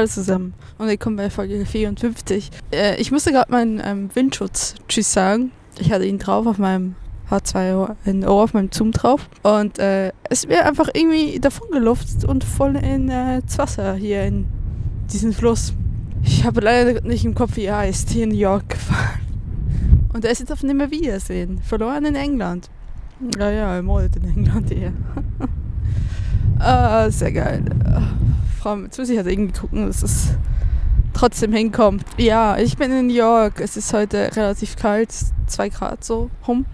Hallo 0.00 0.08
zusammen 0.08 0.54
und 0.78 0.86
willkommen 0.86 1.16
bei 1.16 1.28
Folge 1.28 1.66
54. 1.66 2.48
Äh, 2.72 2.98
ich 2.98 3.12
musste 3.12 3.32
gerade 3.32 3.52
meinen 3.52 3.82
ähm, 3.84 4.08
Windschutz 4.14 4.76
Tschüss 4.88 5.12
sagen. 5.12 5.52
Ich 5.78 5.92
hatte 5.92 6.06
ihn 6.06 6.18
drauf 6.18 6.46
auf 6.46 6.56
meinem 6.56 6.94
H2 7.30 7.96
in 8.06 8.26
Ohr 8.26 8.44
auf 8.44 8.54
meinem 8.54 8.72
Zoom 8.72 8.92
drauf 8.92 9.28
und 9.42 9.78
äh, 9.78 10.12
es 10.30 10.48
mir 10.48 10.64
einfach 10.64 10.88
irgendwie 10.94 11.38
davon 11.38 11.68
geluftet 11.70 12.24
und 12.24 12.44
voll 12.44 12.76
in 12.76 13.10
äh, 13.10 13.42
das 13.44 13.58
Wasser 13.58 13.92
hier 13.92 14.24
in 14.24 14.46
diesen 15.12 15.34
Fluss. 15.34 15.74
Ich 16.22 16.46
habe 16.46 16.62
leider 16.62 17.02
nicht 17.02 17.26
im 17.26 17.34
Kopf, 17.34 17.56
wie 17.56 17.66
er 17.66 17.76
heißt, 17.76 18.08
hier 18.08 18.24
in 18.24 18.30
New 18.30 18.38
York 18.38 18.70
gefahren. 18.70 19.20
Und 20.14 20.24
er 20.24 20.30
ist 20.30 20.38
jetzt 20.38 20.50
auf 20.50 20.62
Nimmerwiedersehen. 20.62 21.60
Verloren 21.60 22.06
in 22.06 22.14
England. 22.14 22.70
Ja, 23.38 23.50
ja, 23.50 23.74
ermordet 23.74 24.16
in 24.16 24.24
England 24.24 24.72
eher. 24.72 24.94
ah, 26.58 27.10
sehr 27.10 27.32
geil. 27.32 27.62
Frau, 28.60 28.76
jetzt 28.76 28.98
muss 28.98 29.08
ich 29.08 29.16
halt 29.16 29.26
irgendwie 29.26 29.58
gucken, 29.58 29.86
dass 29.86 30.02
es 30.02 30.34
trotzdem 31.14 31.54
hinkommt. 31.54 32.04
Ja, 32.18 32.58
ich 32.58 32.76
bin 32.76 32.92
in 32.92 33.06
New 33.06 33.14
York. 33.14 33.58
Es 33.58 33.78
ist 33.78 33.94
heute 33.94 34.36
relativ 34.36 34.76
kalt, 34.76 35.08
2 35.46 35.68
Grad 35.70 36.04
so 36.04 36.28
rum. 36.46 36.66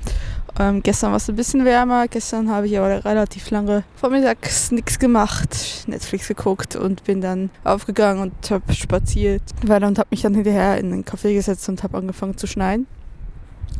Ähm, 0.58 0.82
gestern 0.82 1.10
war 1.10 1.18
es 1.18 1.28
ein 1.28 1.36
bisschen 1.36 1.64
wärmer. 1.64 2.08
Gestern 2.08 2.50
habe 2.50 2.66
ich 2.66 2.76
aber 2.76 3.04
relativ 3.04 3.50
lange 3.50 3.84
vormittags 3.94 4.72
nichts 4.72 4.98
gemacht, 4.98 5.84
Netflix 5.86 6.26
geguckt 6.26 6.74
und 6.74 7.04
bin 7.04 7.20
dann 7.20 7.50
aufgegangen 7.62 8.20
und 8.20 8.50
habe 8.50 8.72
spaziert 8.74 9.42
weiter 9.64 9.86
und 9.86 10.00
habe 10.00 10.08
mich 10.10 10.22
dann 10.22 10.34
hinterher 10.34 10.78
in 10.78 10.90
den 10.90 11.04
Café 11.04 11.34
gesetzt 11.34 11.68
und 11.68 11.84
habe 11.84 11.98
angefangen 11.98 12.36
zu 12.36 12.48
schneiden. 12.48 12.88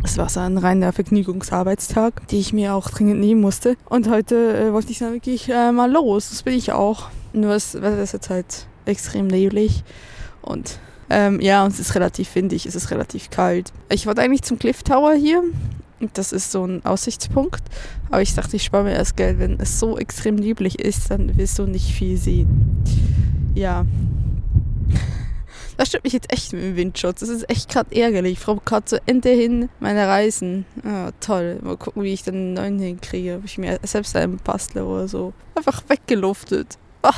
Es 0.04 0.16
war 0.16 0.28
so 0.28 0.38
ein 0.38 0.58
reiner 0.58 0.92
Vergnügungsarbeitstag, 0.92 2.28
die 2.28 2.38
ich 2.38 2.52
mir 2.52 2.74
auch 2.74 2.88
dringend 2.88 3.18
nehmen 3.18 3.40
musste. 3.40 3.76
Und 3.86 4.08
heute 4.08 4.56
äh, 4.56 4.72
wollte 4.72 4.92
ich 4.92 5.00
dann 5.00 5.12
wirklich 5.12 5.48
äh, 5.48 5.72
mal 5.72 5.90
los. 5.90 6.30
Das 6.30 6.44
bin 6.44 6.54
ich 6.54 6.70
auch. 6.70 7.08
Nur 7.36 7.52
das 7.52 7.74
Wetter 7.74 8.02
ist 8.02 8.12
jetzt 8.12 8.30
halt 8.30 8.66
extrem 8.86 9.26
neblig 9.26 9.84
und 10.40 10.78
ähm, 11.10 11.38
ja, 11.40 11.64
und 11.64 11.72
es 11.72 11.78
ist 11.78 11.94
relativ 11.94 12.34
windig, 12.34 12.64
es 12.64 12.74
ist 12.74 12.90
relativ 12.90 13.28
kalt. 13.28 13.72
Ich 13.90 14.06
wollte 14.06 14.22
eigentlich 14.22 14.42
zum 14.42 14.58
Cliff 14.58 14.82
Tower 14.82 15.12
hier. 15.12 15.42
Das 16.14 16.32
ist 16.32 16.50
so 16.50 16.64
ein 16.64 16.84
Aussichtspunkt. 16.84 17.62
Aber 18.10 18.22
ich 18.22 18.34
dachte, 18.34 18.56
ich 18.56 18.64
spare 18.64 18.84
mir 18.84 18.94
erst 18.94 19.16
Geld. 19.16 19.38
Wenn 19.38 19.60
es 19.60 19.78
so 19.78 19.98
extrem 19.98 20.34
neblig 20.36 20.78
ist, 20.78 21.10
dann 21.10 21.36
wirst 21.36 21.58
du 21.58 21.66
nicht 21.66 21.92
viel 21.92 22.16
sehen. 22.16 22.82
Ja. 23.54 23.84
Das 25.76 25.88
stört 25.88 26.04
mich 26.04 26.14
jetzt 26.14 26.32
echt 26.32 26.54
mit 26.54 26.62
dem 26.62 26.76
Windschutz. 26.76 27.20
Das 27.20 27.28
ist 27.28 27.48
echt 27.50 27.68
gerade 27.68 27.94
ärgerlich. 27.94 28.38
Ich 28.38 28.44
brauche 28.44 28.62
gerade 28.64 28.86
zu 28.86 29.00
Ende 29.06 29.28
hin 29.28 29.68
meine 29.78 30.08
Reisen. 30.08 30.64
Oh, 30.84 31.10
toll. 31.20 31.60
Mal 31.62 31.76
gucken, 31.76 32.02
wie 32.02 32.14
ich 32.14 32.22
dann 32.22 32.34
einen 32.34 32.54
neuen 32.54 32.78
hinkriege. 32.78 33.36
Ob 33.36 33.44
ich 33.44 33.58
mir 33.58 33.78
selbst 33.82 34.16
einen 34.16 34.38
bastle 34.38 34.86
oder 34.86 35.06
so. 35.06 35.34
Einfach 35.54 35.82
weggeluftet. 35.88 36.78
Oh, 37.06 37.12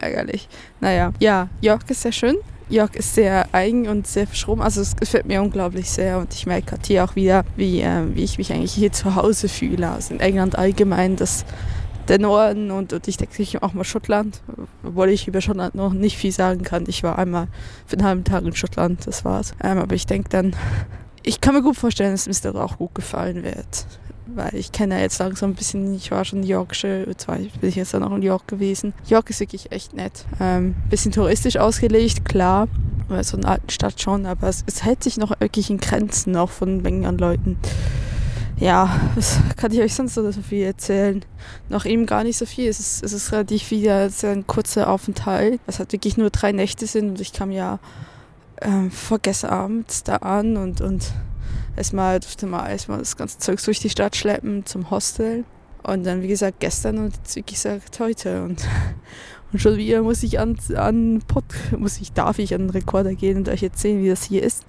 ärgerlich. 0.00 0.48
Naja, 0.80 1.12
ja, 1.20 1.48
York 1.60 1.88
ist 1.88 2.02
sehr 2.02 2.12
schön. 2.12 2.36
York 2.68 2.96
ist 2.96 3.14
sehr 3.14 3.46
eigen 3.52 3.88
und 3.88 4.06
sehr 4.06 4.26
verschroben. 4.26 4.62
Also 4.62 4.80
es 4.80 4.96
gefällt 4.96 5.26
mir 5.26 5.40
unglaublich 5.40 5.88
sehr 5.90 6.18
und 6.18 6.32
ich 6.34 6.46
merke 6.46 6.70
gerade 6.70 6.82
hier 6.84 7.04
auch 7.04 7.14
wieder, 7.14 7.44
wie, 7.56 7.80
äh, 7.80 8.02
wie 8.14 8.24
ich 8.24 8.38
mich 8.38 8.52
eigentlich 8.52 8.72
hier 8.72 8.90
zu 8.90 9.14
Hause 9.14 9.48
fühle. 9.48 9.90
Also 9.90 10.14
in 10.14 10.20
England 10.20 10.58
allgemein, 10.58 11.16
das 11.16 11.44
der 12.08 12.18
Norden 12.18 12.70
und, 12.70 12.92
und 12.92 13.08
ich 13.08 13.16
denke 13.16 13.62
auch 13.62 13.72
mal 13.72 13.84
Schottland, 13.84 14.42
obwohl 14.82 15.08
ich 15.08 15.28
über 15.28 15.40
Schottland 15.40 15.74
noch 15.74 15.92
nicht 15.92 16.18
viel 16.18 16.32
sagen 16.32 16.62
kann. 16.62 16.84
Ich 16.88 17.02
war 17.02 17.18
einmal 17.18 17.48
für 17.86 17.96
einen 17.96 18.06
halben 18.06 18.24
Tag 18.24 18.44
in 18.44 18.54
Schottland, 18.54 19.06
das 19.06 19.24
war's. 19.24 19.54
Ähm, 19.62 19.78
aber 19.78 19.94
ich 19.94 20.06
denke 20.06 20.28
dann, 20.28 20.54
ich 21.22 21.40
kann 21.40 21.54
mir 21.54 21.62
gut 21.62 21.76
vorstellen, 21.76 22.12
dass 22.12 22.26
es 22.26 22.42
mir 22.42 22.52
dort 22.52 22.62
auch 22.62 22.78
gut 22.78 22.94
gefallen 22.94 23.42
wird. 23.42 23.86
Weil 24.34 24.54
ich 24.54 24.72
kenne 24.72 24.96
ja 24.96 25.00
jetzt 25.00 25.18
langsam 25.18 25.50
ein 25.50 25.54
bisschen, 25.54 25.94
ich 25.94 26.10
war 26.10 26.24
schon 26.24 26.42
in 26.42 26.48
Yorkshire, 26.48 27.06
zwar 27.16 27.36
bin 27.36 27.68
ich 27.68 27.76
jetzt 27.76 27.94
dann 27.94 28.02
auch 28.02 28.14
in 28.14 28.22
York 28.22 28.48
gewesen. 28.48 28.92
York 29.06 29.30
ist 29.30 29.40
wirklich 29.40 29.70
echt 29.72 29.94
nett. 29.94 30.24
Ähm, 30.40 30.74
bisschen 30.90 31.12
touristisch 31.12 31.56
ausgelegt, 31.56 32.24
klar, 32.24 32.68
weil 33.08 33.24
so 33.24 33.36
eine 33.36 33.48
alte 33.48 33.72
Stadt 33.72 34.00
schon, 34.00 34.26
aber 34.26 34.48
es, 34.48 34.64
es 34.66 34.84
hält 34.84 35.02
sich 35.02 35.16
noch 35.16 35.38
wirklich 35.40 35.70
in 35.70 35.78
Grenzen, 35.78 36.36
auch 36.36 36.50
von 36.50 36.82
Mengen 36.82 37.06
an 37.06 37.18
Leuten 37.18 37.58
ja, 38.56 39.00
was 39.14 39.38
kann 39.56 39.72
ich 39.72 39.80
euch 39.80 39.94
sonst 39.94 40.14
so 40.14 40.30
viel 40.32 40.64
erzählen? 40.64 41.24
Noch 41.68 41.84
eben 41.84 42.06
gar 42.06 42.24
nicht 42.24 42.36
so 42.36 42.46
viel. 42.46 42.68
Es 42.68 42.78
ist, 42.80 43.02
es 43.02 43.12
ist 43.12 43.32
relativ 43.32 43.70
wieder 43.70 44.08
ein 44.22 44.46
kurzer 44.46 44.88
Aufenthalt, 44.88 45.60
was 45.66 45.78
halt 45.78 45.92
wirklich 45.92 46.16
nur 46.16 46.30
drei 46.30 46.52
Nächte 46.52 46.86
sind 46.86 47.10
und 47.10 47.20
ich 47.20 47.32
kam 47.32 47.50
ja 47.50 47.78
ähm, 48.60 48.90
vorgestern 48.90 49.50
Abend 49.50 50.08
da 50.08 50.16
an 50.16 50.56
und, 50.56 50.80
und 50.80 51.12
erstmal 51.76 52.20
durfte 52.20 52.46
mal 52.46 52.68
erstmal 52.68 52.98
das 52.98 53.16
ganze 53.16 53.38
Zeug 53.38 53.62
durch 53.64 53.80
die 53.80 53.90
Stadt 53.90 54.16
schleppen 54.16 54.64
zum 54.66 54.90
Hostel. 54.90 55.44
Und 55.82 56.04
dann, 56.04 56.22
wie 56.22 56.28
gesagt, 56.28 56.60
gestern 56.60 56.98
und 56.98 57.16
jetzt, 57.16 57.36
wie 57.36 57.42
gesagt, 57.42 58.00
heute. 58.00 58.42
Und, 58.42 58.62
und 59.52 59.58
schon 59.58 59.76
wieder 59.76 60.02
muss 60.02 60.22
ich 60.22 60.38
an, 60.40 60.56
an 60.76 61.22
Pod, 61.26 61.44
muss 61.78 62.00
ich, 62.00 62.12
darf 62.12 62.38
ich 62.38 62.54
an 62.54 62.62
den 62.62 62.70
Rekorder 62.70 63.14
gehen 63.14 63.36
und 63.36 63.48
euch 63.48 63.62
erzählen, 63.62 64.02
wie 64.02 64.08
das 64.08 64.24
hier 64.24 64.42
ist. 64.42 64.64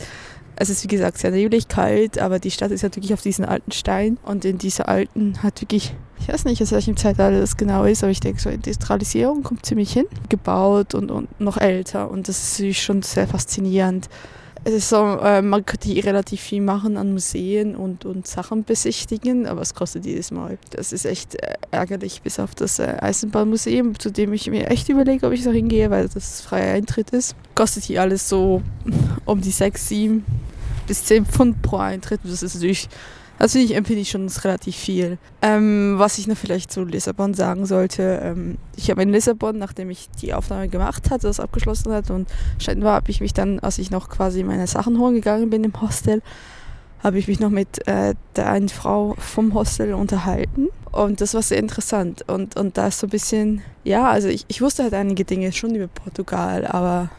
Es 0.57 0.69
ist 0.69 0.83
wie 0.83 0.87
gesagt 0.87 1.17
sehr 1.17 1.31
neblig 1.31 1.67
kalt, 1.67 2.17
aber 2.17 2.39
die 2.39 2.51
Stadt 2.51 2.71
ist 2.71 2.83
halt 2.83 2.95
wirklich 2.95 3.13
auf 3.13 3.21
diesen 3.21 3.43
alten 3.43 3.71
Stein 3.71 4.17
und 4.23 4.45
in 4.45 4.57
dieser 4.57 4.87
alten 4.87 5.43
hat 5.43 5.61
wirklich, 5.61 5.93
ich 6.19 6.29
weiß 6.29 6.45
nicht, 6.45 6.61
aus 6.61 6.71
welchem 6.71 6.95
Zeitalter 6.95 7.41
das 7.41 7.57
genau 7.57 7.83
ist, 7.83 8.03
aber 8.03 8.11
ich 8.11 8.21
denke 8.21 8.39
so 8.41 8.49
Industrialisierung 8.49 9.43
kommt 9.43 9.65
ziemlich 9.65 9.91
hin, 9.91 10.05
gebaut 10.29 10.95
und, 10.95 11.11
und 11.11 11.41
noch 11.41 11.57
älter 11.57 12.09
und 12.09 12.29
das 12.29 12.57
ist 12.61 12.77
schon 12.77 13.01
sehr 13.01 13.27
faszinierend. 13.27 14.07
Es 14.67 14.73
ist 14.73 14.89
so, 14.89 15.19
äh, 15.19 15.43
man 15.43 15.63
könnte 15.63 15.89
hier 15.89 16.03
relativ 16.05 16.41
viel 16.41 16.59
machen 16.59 16.97
an 16.97 17.11
Museen 17.11 17.75
und, 17.75 18.03
und 18.03 18.25
Sachen 18.25 18.63
besichtigen, 18.63 19.45
aber 19.45 19.61
es 19.61 19.75
kostet 19.75 20.07
jedes 20.07 20.31
Mal. 20.31 20.57
Das 20.71 20.91
ist 20.91 21.05
echt 21.05 21.35
äh, 21.35 21.53
ärgerlich, 21.69 22.23
bis 22.23 22.39
auf 22.39 22.55
das 22.55 22.79
äh, 22.79 22.97
Eisenbahnmuseum, 22.99 23.99
zu 23.99 24.09
dem 24.09 24.33
ich 24.33 24.49
mir 24.49 24.71
echt 24.71 24.89
überlege, 24.89 25.27
ob 25.27 25.33
ich 25.33 25.43
da 25.43 25.51
hingehe, 25.51 25.91
weil 25.91 26.09
das 26.09 26.41
freier 26.41 26.73
Eintritt 26.73 27.11
ist. 27.11 27.35
Kostet 27.53 27.83
hier 27.83 28.01
alles 28.01 28.27
so 28.27 28.63
um 29.25 29.39
die 29.39 29.51
6, 29.51 29.87
7 29.87 30.25
bis 30.87 31.05
10 31.05 31.27
Pfund 31.27 31.61
pro 31.61 31.77
Eintritt. 31.77 32.21
Das 32.23 32.41
ist 32.41 32.55
natürlich 32.55 32.89
finde 33.53 33.65
ich, 33.65 33.75
empfinde 33.75 34.01
ich 34.01 34.09
schon 34.09 34.27
relativ 34.27 34.75
viel. 34.75 35.17
Ähm, 35.41 35.95
was 35.97 36.17
ich 36.17 36.27
noch 36.27 36.37
vielleicht 36.37 36.71
zu 36.71 36.83
Lissabon 36.83 37.33
sagen 37.33 37.65
sollte, 37.65 38.19
ähm, 38.23 38.57
ich 38.75 38.89
habe 38.89 39.03
in 39.03 39.09
Lissabon, 39.09 39.57
nachdem 39.57 39.89
ich 39.89 40.09
die 40.21 40.33
Aufnahme 40.33 40.69
gemacht 40.69 41.11
hatte, 41.11 41.27
das 41.27 41.39
abgeschlossen 41.39 41.91
hat 41.91 42.09
und 42.09 42.29
scheinbar 42.59 42.93
habe 42.93 43.11
ich 43.11 43.21
mich 43.21 43.33
dann, 43.33 43.59
als 43.59 43.77
ich 43.77 43.91
noch 43.91 44.09
quasi 44.09 44.43
meine 44.43 44.67
Sachen 44.67 44.99
holen 44.99 45.15
gegangen 45.15 45.49
bin 45.49 45.63
im 45.63 45.79
Hostel, 45.81 46.21
habe 47.03 47.19
ich 47.19 47.27
mich 47.27 47.39
noch 47.39 47.49
mit 47.49 47.87
äh, 47.87 48.15
der 48.35 48.49
einen 48.49 48.69
Frau 48.69 49.15
vom 49.19 49.53
Hostel 49.53 49.93
unterhalten 49.93 50.69
und 50.91 51.19
das 51.21 51.33
war 51.33 51.41
sehr 51.41 51.59
interessant 51.59 52.23
und, 52.27 52.57
und 52.57 52.77
da 52.77 52.87
ist 52.87 52.99
so 52.99 53.07
ein 53.07 53.11
bisschen, 53.11 53.61
ja, 53.83 54.09
also 54.09 54.29
ich, 54.29 54.45
ich 54.47 54.61
wusste 54.61 54.83
halt 54.83 54.93
einige 54.93 55.25
Dinge 55.25 55.51
schon 55.51 55.75
über 55.75 55.87
Portugal, 55.87 56.65
aber 56.65 57.09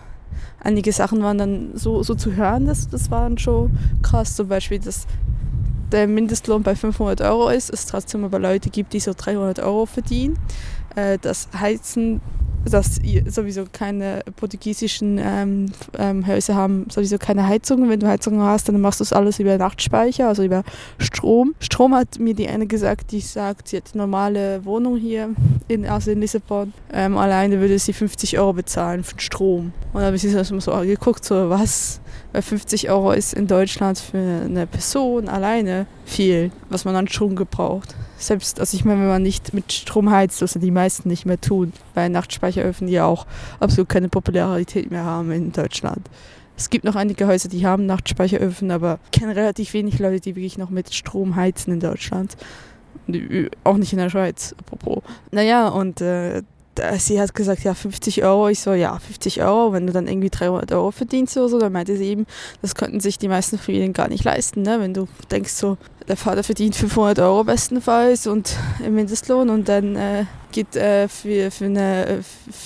einige 0.60 0.92
Sachen 0.92 1.22
waren 1.22 1.38
dann 1.38 1.70
so, 1.74 2.02
so 2.02 2.14
zu 2.14 2.34
hören, 2.34 2.66
das, 2.66 2.88
das 2.88 3.10
war 3.10 3.22
dann 3.22 3.38
schon 3.38 3.70
krass, 4.02 4.34
zum 4.34 4.48
Beispiel, 4.48 4.78
dass 4.78 5.06
der 5.92 6.06
Mindestlohn 6.06 6.62
bei 6.62 6.74
500 6.74 7.20
Euro 7.22 7.48
ist, 7.48 7.70
es 7.70 7.86
trotzdem 7.86 8.24
aber 8.24 8.38
Leute 8.38 8.70
gibt, 8.70 8.92
die 8.92 9.00
so 9.00 9.12
300 9.16 9.60
Euro 9.60 9.86
verdienen. 9.86 10.38
Äh, 10.94 11.18
das 11.20 11.48
Heizen 11.58 12.20
dass 12.70 13.00
sowieso 13.26 13.64
keine 13.70 14.22
portugiesischen 14.36 15.18
ähm, 15.22 15.66
ähm, 15.98 16.26
Häuser 16.26 16.54
haben 16.54 16.86
sowieso 16.90 17.18
keine 17.18 17.46
Heizung. 17.46 17.88
Wenn 17.88 18.00
du 18.00 18.08
Heizung 18.08 18.40
hast, 18.40 18.68
dann 18.68 18.80
machst 18.80 19.00
du 19.00 19.04
das 19.04 19.12
alles 19.12 19.38
über 19.38 19.56
Nachtspeicher, 19.56 20.28
also 20.28 20.42
über 20.42 20.64
Strom. 20.98 21.54
Strom 21.60 21.94
hat 21.94 22.18
mir 22.18 22.34
die 22.34 22.48
eine 22.48 22.66
gesagt, 22.66 23.12
die 23.12 23.20
sagt, 23.20 23.68
sie 23.68 23.78
hat 23.78 23.90
eine 23.92 24.02
normale 24.02 24.64
Wohnung 24.64 24.96
hier, 24.96 25.30
in, 25.68 25.86
also 25.86 26.10
in 26.10 26.20
Lissabon. 26.20 26.72
Ähm, 26.92 27.16
alleine 27.16 27.60
würde 27.60 27.78
sie 27.78 27.92
50 27.92 28.38
Euro 28.38 28.54
bezahlen 28.54 29.04
für 29.04 29.20
Strom. 29.20 29.72
Und 29.92 30.00
da 30.00 30.06
habe 30.06 30.16
ich 30.16 30.22
sie 30.22 30.30
so 30.30 30.72
angeguckt, 30.72 31.24
so 31.24 31.48
was, 31.48 32.00
weil 32.36 32.42
50 32.42 32.90
Euro 32.90 33.12
ist 33.12 33.32
in 33.32 33.46
Deutschland 33.46 33.98
für 33.98 34.18
eine 34.18 34.66
Person 34.66 35.26
alleine 35.26 35.86
viel, 36.04 36.50
was 36.68 36.84
man 36.84 36.94
an 36.94 37.08
Strom 37.08 37.34
gebraucht. 37.34 37.94
Selbst, 38.18 38.60
also 38.60 38.76
ich 38.76 38.84
meine, 38.84 39.00
wenn 39.00 39.08
man 39.08 39.22
nicht 39.22 39.54
mit 39.54 39.72
Strom 39.72 40.10
heizt, 40.10 40.42
was 40.42 40.52
die 40.52 40.70
meisten 40.70 41.08
nicht 41.08 41.24
mehr 41.24 41.40
tun, 41.40 41.72
weil 41.94 42.10
Nachtspeicheröfen 42.10 42.88
ja 42.88 43.06
auch 43.06 43.26
absolut 43.58 43.88
keine 43.88 44.10
Popularität 44.10 44.90
mehr 44.90 45.04
haben 45.04 45.32
in 45.32 45.50
Deutschland. 45.50 46.10
Es 46.58 46.68
gibt 46.68 46.84
noch 46.84 46.94
einige 46.94 47.26
Häuser, 47.26 47.48
die 47.48 47.66
haben 47.66 47.86
Nachtspeicheröfen, 47.86 48.70
aber 48.70 48.98
ich 49.06 49.18
kenne 49.18 49.34
relativ 49.34 49.72
wenig 49.72 49.98
Leute, 49.98 50.20
die 50.20 50.36
wirklich 50.36 50.58
noch 50.58 50.68
mit 50.68 50.92
Strom 50.92 51.36
heizen 51.36 51.72
in 51.72 51.80
Deutschland. 51.80 52.36
Auch 53.64 53.78
nicht 53.78 53.94
in 53.94 53.98
der 53.98 54.10
Schweiz, 54.10 54.54
apropos. 54.58 55.02
Naja, 55.30 55.68
und 55.68 56.02
äh, 56.02 56.42
sie 56.98 57.20
hat 57.20 57.34
gesagt, 57.34 57.64
ja, 57.64 57.74
50 57.74 58.24
Euro. 58.24 58.48
Ich 58.48 58.60
so, 58.60 58.72
ja, 58.72 58.98
50 58.98 59.42
Euro, 59.42 59.72
wenn 59.72 59.86
du 59.86 59.92
dann 59.92 60.06
irgendwie 60.06 60.30
300 60.30 60.72
Euro 60.72 60.90
verdienst 60.90 61.36
oder 61.36 61.48
so, 61.48 61.58
dann 61.58 61.72
meinte 61.72 61.96
sie 61.96 62.06
eben, 62.06 62.26
das 62.62 62.74
könnten 62.74 63.00
sich 63.00 63.18
die 63.18 63.28
meisten 63.28 63.58
Familien 63.58 63.92
gar 63.92 64.08
nicht 64.08 64.24
leisten, 64.24 64.62
ne? 64.62 64.80
wenn 64.80 64.94
du 64.94 65.08
denkst 65.30 65.52
so, 65.52 65.76
der 66.08 66.16
Vater 66.16 66.42
verdient 66.42 66.76
500 66.76 67.18
Euro 67.18 67.44
bestenfalls 67.44 68.26
und 68.26 68.56
im 68.84 68.94
Mindestlohn 68.94 69.50
und 69.50 69.68
dann 69.68 69.96
äh, 69.96 70.24
geht 70.52 70.76
äh, 70.76 71.08
für, 71.08 71.50
für 71.50 71.64
eine, 71.64 72.24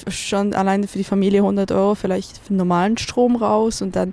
schon 0.09 0.55
alleine 0.55 0.87
für 0.87 0.99
die 0.99 1.05
Familie 1.05 1.41
100 1.41 1.73
Euro 1.73 1.95
vielleicht 1.95 2.39
für 2.39 2.55
normalen 2.55 2.99
Strom 2.99 3.37
raus 3.37 3.83
und 3.83 3.97
dann 3.97 4.13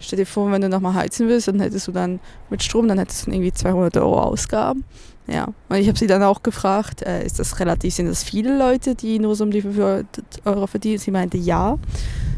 Stell 0.00 0.18
dir 0.18 0.26
vor, 0.26 0.50
wenn 0.50 0.60
du 0.60 0.68
nochmal 0.68 0.94
heizen 0.94 1.28
willst, 1.28 1.48
dann 1.48 1.60
hättest 1.60 1.88
du 1.88 1.92
dann 1.92 2.20
mit 2.50 2.62
Strom, 2.62 2.88
dann 2.88 2.98
hättest 2.98 3.26
du 3.26 3.30
irgendwie 3.30 3.52
200 3.52 3.96
Euro 3.96 4.20
Ausgaben. 4.20 4.84
Ja, 5.26 5.48
und 5.70 5.76
ich 5.76 5.88
habe 5.88 5.98
sie 5.98 6.06
dann 6.06 6.22
auch 6.22 6.42
gefragt, 6.42 7.00
äh, 7.02 7.24
ist 7.24 7.38
das 7.38 7.58
relativ, 7.58 7.94
sind 7.94 8.06
das 8.06 8.22
viele 8.22 8.58
Leute, 8.58 8.94
die 8.94 9.18
nur 9.18 9.34
so 9.34 9.44
um 9.44 9.50
die 9.50 9.62
500 9.62 10.06
Euro 10.44 10.66
verdienen? 10.66 10.98
Sie 10.98 11.10
meinte 11.10 11.38
ja. 11.38 11.78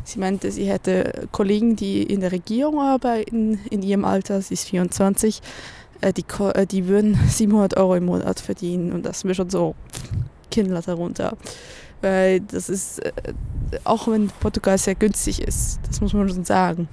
Sie 0.04 0.20
meinte, 0.20 0.52
sie 0.52 0.66
hätte 0.66 1.26
Kollegen, 1.32 1.74
die 1.74 2.04
in 2.04 2.20
der 2.20 2.30
Regierung 2.30 2.80
arbeiten, 2.80 3.58
in 3.70 3.82
ihrem 3.82 4.04
Alter, 4.04 4.40
sie 4.40 4.54
ist 4.54 4.68
24, 4.68 5.42
äh, 6.00 6.12
die, 6.12 6.24
äh, 6.54 6.64
die 6.64 6.86
würden 6.86 7.18
700 7.28 7.76
Euro 7.76 7.96
im 7.96 8.04
Monat 8.04 8.38
verdienen 8.38 8.92
und 8.92 9.04
das 9.04 9.24
mir 9.24 9.34
schon 9.34 9.50
so 9.50 9.74
Kinder 10.52 10.80
darunter. 10.80 11.36
Weil 12.02 12.40
das 12.40 12.68
ist, 12.68 13.00
äh, 13.04 13.12
auch 13.82 14.06
wenn 14.06 14.28
Portugal 14.28 14.78
sehr 14.78 14.94
günstig 14.94 15.42
ist, 15.42 15.80
das 15.88 16.00
muss 16.00 16.12
man 16.12 16.28
schon 16.28 16.44
sagen 16.44 16.88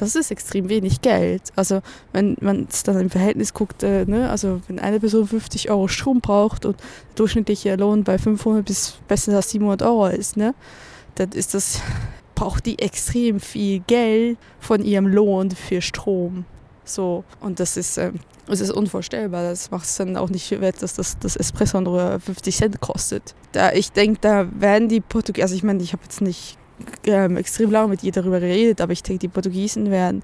das 0.00 0.16
ist 0.16 0.30
extrem 0.30 0.68
wenig 0.68 1.02
Geld. 1.02 1.42
Also 1.56 1.82
wenn 2.12 2.36
man 2.40 2.66
es 2.70 2.82
dann 2.82 2.98
im 2.98 3.10
Verhältnis 3.10 3.52
guckt, 3.52 3.82
äh, 3.82 4.04
ne, 4.06 4.30
also 4.30 4.60
wenn 4.66 4.78
eine 4.78 4.98
Person 4.98 5.26
50 5.26 5.70
Euro 5.70 5.88
Strom 5.88 6.20
braucht 6.20 6.64
und 6.64 6.78
der 6.80 6.86
durchschnittliche 7.16 7.76
Lohn 7.76 8.04
bei 8.04 8.18
500 8.18 8.64
bis 8.64 8.98
besser 9.08 9.36
als 9.36 9.50
700 9.50 9.82
Euro 9.82 10.06
ist, 10.06 10.36
ne, 10.36 10.54
dann 11.16 11.32
ist 11.32 11.54
das, 11.54 11.80
braucht 12.34 12.64
die 12.64 12.78
extrem 12.78 13.40
viel 13.40 13.80
Geld 13.80 14.38
von 14.58 14.82
ihrem 14.82 15.06
Lohn 15.06 15.50
für 15.50 15.82
Strom. 15.82 16.46
So, 16.84 17.24
und 17.40 17.60
das 17.60 17.76
ist, 17.76 17.98
ähm, 17.98 18.14
das 18.46 18.60
ist 18.60 18.72
unvorstellbar. 18.72 19.42
Das 19.44 19.70
macht 19.70 19.84
es 19.84 19.96
dann 19.96 20.16
auch 20.16 20.30
nicht 20.30 20.50
wert, 20.60 20.82
dass 20.82 20.94
das, 20.94 21.18
das 21.18 21.36
Espresso 21.36 21.80
nur 21.80 22.18
50 22.18 22.56
Cent 22.56 22.80
kostet. 22.80 23.34
Da, 23.52 23.72
ich 23.72 23.92
denke, 23.92 24.18
da 24.22 24.48
werden 24.58 24.88
die 24.88 25.00
Portugiesen, 25.00 25.42
also 25.42 25.54
ich 25.54 25.62
meine, 25.62 25.82
ich 25.82 25.92
habe 25.92 26.02
jetzt 26.02 26.20
nicht 26.20 26.58
ähm, 27.06 27.36
extrem 27.36 27.70
lange 27.70 27.88
mit 27.88 28.02
ihr 28.02 28.12
darüber 28.12 28.40
geredet, 28.40 28.80
aber 28.80 28.92
ich 28.92 29.02
denke, 29.02 29.20
die 29.20 29.28
Portugiesen 29.28 29.90
werden 29.90 30.22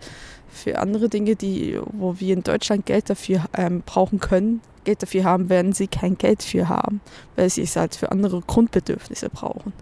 für 0.49 0.79
andere 0.79 1.08
Dinge, 1.08 1.37
die, 1.37 1.79
wo 1.93 2.19
wir 2.19 2.35
in 2.35 2.43
Deutschland 2.43 2.87
Geld 2.87 3.11
dafür 3.11 3.44
ähm, 3.56 3.82
brauchen 3.85 4.20
können, 4.20 4.61
Geld 4.85 5.03
dafür 5.03 5.25
haben, 5.25 5.49
werden 5.49 5.73
sie 5.73 5.88
kein 5.88 6.17
Geld 6.17 6.43
für 6.43 6.69
haben, 6.69 7.00
weil 7.35 7.50
sie 7.50 7.62
es 7.62 7.76
halt 7.76 7.94
für 7.94 8.11
andere 8.11 8.41
Grundbedürfnisse 8.41 9.29
brauchen. 9.29 9.73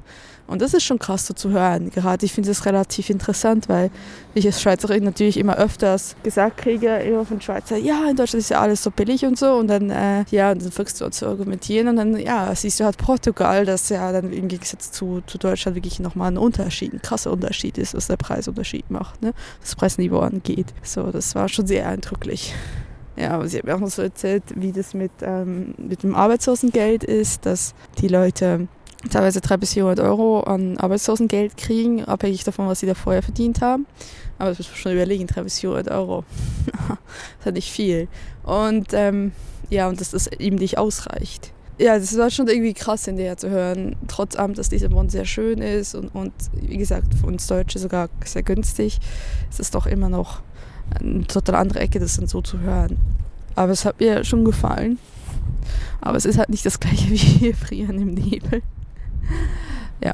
Und 0.47 0.61
das 0.61 0.75
ist 0.75 0.85
schon 0.85 0.99
krass 0.99 1.27
so 1.27 1.33
zu 1.33 1.51
hören. 1.51 1.91
Gerade 1.91 2.27
ich 2.27 2.33
finde 2.33 2.51
es 2.51 2.67
relativ 2.67 3.09
interessant, 3.09 3.69
weil 3.69 3.91
ich 4.35 4.45
als 4.45 4.61
Schweizerin 4.61 5.03
natürlich 5.03 5.39
immer 5.39 5.57
öfters 5.57 6.17
gesagt 6.23 6.59
kriege, 6.59 6.97
immer 6.97 7.25
von 7.25 7.41
Schweizer, 7.41 7.79
ja, 7.79 8.11
in 8.11 8.17
Deutschland 8.17 8.41
ist 8.41 8.51
ja 8.51 8.61
alles 8.61 8.83
so 8.83 8.91
billig 8.91 9.25
und 9.25 9.39
so. 9.39 9.55
Und 9.55 9.69
dann, 9.69 9.89
äh, 9.91 10.25
ja, 10.31 10.55
dann 10.55 10.71
fängst 10.71 11.01
du 11.01 11.07
an 11.07 11.13
zu 11.13 11.27
argumentieren 11.27 11.89
und 11.89 11.97
dann, 11.97 12.19
ja, 12.19 12.55
siehst 12.55 12.79
du 12.79 12.85
halt 12.85 12.99
Portugal, 12.99 13.65
das 13.65 13.89
ja 13.89 14.13
dann 14.13 14.33
im 14.33 14.49
Gegensatz 14.49 14.93
zu, 14.93 15.23
zu 15.27 15.39
Deutschland 15.39 15.77
wirklich 15.77 15.99
nochmal 15.99 16.31
ein 16.31 16.39
Unterschied, 16.39 16.93
ein 16.93 17.01
krasser 17.01 17.33
Unterschied 17.33 17.79
ist, 17.79 17.95
was 17.95 18.09
der 18.09 18.17
Preisunterschied 18.17 18.91
macht, 18.91 19.23
ne? 19.23 19.33
das 19.63 19.75
Preisniveau 19.75 20.21
angeht. 20.21 20.75
So, 20.83 21.11
das 21.11 21.35
war 21.35 21.49
schon 21.49 21.67
sehr 21.67 21.89
eindrücklich. 21.89 22.55
Ja, 23.17 23.31
aber 23.31 23.49
sie 23.49 23.59
hat 23.59 23.65
mir 23.65 23.77
auch 23.77 23.81
noch 23.81 23.91
so 23.91 24.03
erzählt, 24.03 24.43
wie 24.57 24.73
das 24.73 24.93
mit, 24.93 25.13
ähm, 25.23 25.75
mit 25.79 26.03
dem 26.03 26.15
Arbeitslosengeld 26.17 27.05
ist, 27.05 27.47
dass 27.47 27.75
die 28.01 28.09
Leute 28.09 28.67
teilweise 29.11 29.41
300 29.41 29.61
bis 29.61 29.75
400 29.75 30.01
Euro 30.01 30.41
an 30.41 30.77
Arbeitslosengeld 30.79 31.57
kriegen, 31.57 32.05
abhängig 32.05 32.45
davon, 32.45 32.69
was 32.69 32.81
sie 32.81 32.87
da 32.87 32.95
vorher 32.95 33.23
verdient 33.23 33.61
haben. 33.61 33.87
Aber 34.39 34.51
das 34.51 34.59
muss 34.59 34.69
man 34.69 34.77
schon 34.77 34.93
überlegen, 34.93 35.27
300 35.27 35.45
bis 35.45 35.61
400 35.61 35.91
Euro. 35.93 36.25
das 36.67 36.99
ist 37.39 37.47
ja 37.47 37.53
nicht 37.53 37.71
viel. 37.71 38.09
Und 38.43 38.89
ähm, 38.93 39.33
ja, 39.71 39.89
und 39.89 40.01
dass 40.01 40.11
das 40.11 40.27
eben 40.27 40.57
nicht 40.57 40.79
ausreicht. 40.79 41.53
Ja, 41.79 41.99
das 41.99 42.17
war 42.17 42.31
schon 42.31 42.47
irgendwie 42.47 42.75
krass 42.75 43.09
in 43.09 43.17
der 43.17 43.37
zu 43.37 43.51
hören, 43.51 43.97
trotz 44.07 44.37
allem, 44.37 44.55
dass 44.55 44.69
dieser 44.69 44.89
Bond 44.89 45.11
sehr 45.11 45.25
schön 45.25 45.59
ist 45.59 45.97
und, 45.97 46.15
und 46.15 46.33
wie 46.53 46.77
gesagt, 46.77 47.15
für 47.15 47.27
uns 47.27 47.49
Deutsche 47.49 47.81
sogar 47.81 48.11
sehr 48.25 48.45
günstig, 48.45 49.01
ist 49.51 49.59
es 49.59 49.73
doch 49.73 49.87
immer 49.87 50.09
noch 50.09 50.41
eine 51.01 51.27
total 51.27 51.57
andere 51.57 51.81
Ecke, 51.81 51.99
das 51.99 52.17
dann 52.17 52.29
so 52.29 52.43
zu 52.43 52.61
hören. 52.61 52.97
Aber 53.57 53.73
es 53.73 53.85
hat 53.85 53.99
mir 53.99 54.23
schon 54.25 54.45
gefallen. 54.45 54.99
Aber 56.01 56.17
es 56.17 56.27
ist 56.27 56.39
halt 56.39 56.51
nicht 56.51 56.65
das 56.65 56.79
gleiche 56.79 57.11
wie 57.11 57.41
wir 57.41 57.57
frieren 57.57 58.01
im 58.01 58.15
Nebel 58.15 58.63
ja. 60.03 60.13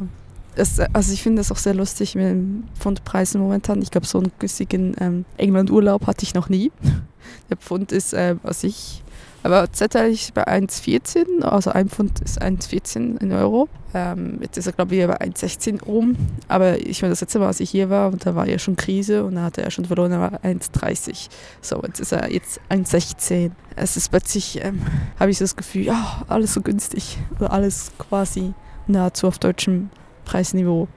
Das, 0.57 0.81
also 0.81 1.13
ich 1.13 1.23
finde 1.23 1.41
das 1.41 1.53
auch 1.53 1.57
sehr 1.57 1.75
lustig 1.75 2.17
mit 2.17 2.25
den 2.25 2.69
Pfundpreisen 2.79 3.41
momentan. 3.41 3.81
Ich 3.83 3.91
glaube, 3.91 4.07
so 4.07 4.19
einen 4.19 4.33
günstigen 4.39 4.97
ähm, 5.01 5.25
England-Urlaub 5.37 6.07
hatte 6.07 6.25
ich 6.25 6.35
noch 6.35 6.49
nie. 6.49 6.73
Der 7.51 7.57
Pfund 7.57 7.93
ist, 7.93 8.13
äh, 8.15 8.35
was 8.43 8.65
ich 8.65 9.03
aber 9.43 9.73
zeitlich 9.73 10.33
bei 10.35 10.47
1,14, 10.47 11.43
also 11.43 11.71
ein 11.71 11.89
Pfund 11.89 12.21
ist 12.21 12.43
1,14 12.43 13.23
in 13.23 13.33
Euro. 13.33 13.69
Ähm, 13.95 14.39
jetzt 14.43 14.59
ist 14.59 14.67
er, 14.67 14.73
glaube 14.73 14.95
ich, 14.95 15.07
bei 15.07 15.19
1,16 15.19 15.83
oben. 15.87 16.17
Aber 16.47 16.79
ich 16.79 17.01
meine, 17.01 17.13
das 17.13 17.23
letzte 17.23 17.39
Mal, 17.39 17.47
als 17.47 17.61
ich 17.61 17.71
hier 17.71 17.89
war, 17.89 18.13
und 18.13 18.27
da 18.27 18.35
war 18.35 18.47
ja 18.47 18.59
schon 18.59 18.77
Krise 18.77 19.25
und 19.25 19.37
da 19.37 19.43
hatte 19.43 19.63
er 19.63 19.71
schon 19.71 19.87
verloren, 19.87 20.13
er 20.13 20.21
war 20.21 20.41
1,30. 20.45 21.29
So, 21.63 21.83
jetzt 21.87 22.01
ist 22.01 22.13
er 22.13 22.31
jetzt 22.31 22.61
1,16. 22.69 23.53
Es 23.77 23.97
ist 23.97 24.11
plötzlich, 24.11 24.63
ähm, 24.63 24.83
habe 25.19 25.31
ich 25.31 25.39
so 25.39 25.45
das 25.45 25.57
Gefühl, 25.57 25.85
ja, 25.85 26.23
alles 26.29 26.53
so 26.53 26.61
günstig. 26.61 27.17
Oder 27.39 27.51
alles 27.51 27.93
quasi 27.99 28.53
nahezu 28.91 29.27
auf 29.27 29.39
deutschem 29.39 29.91
Preisniveau. 30.25 30.89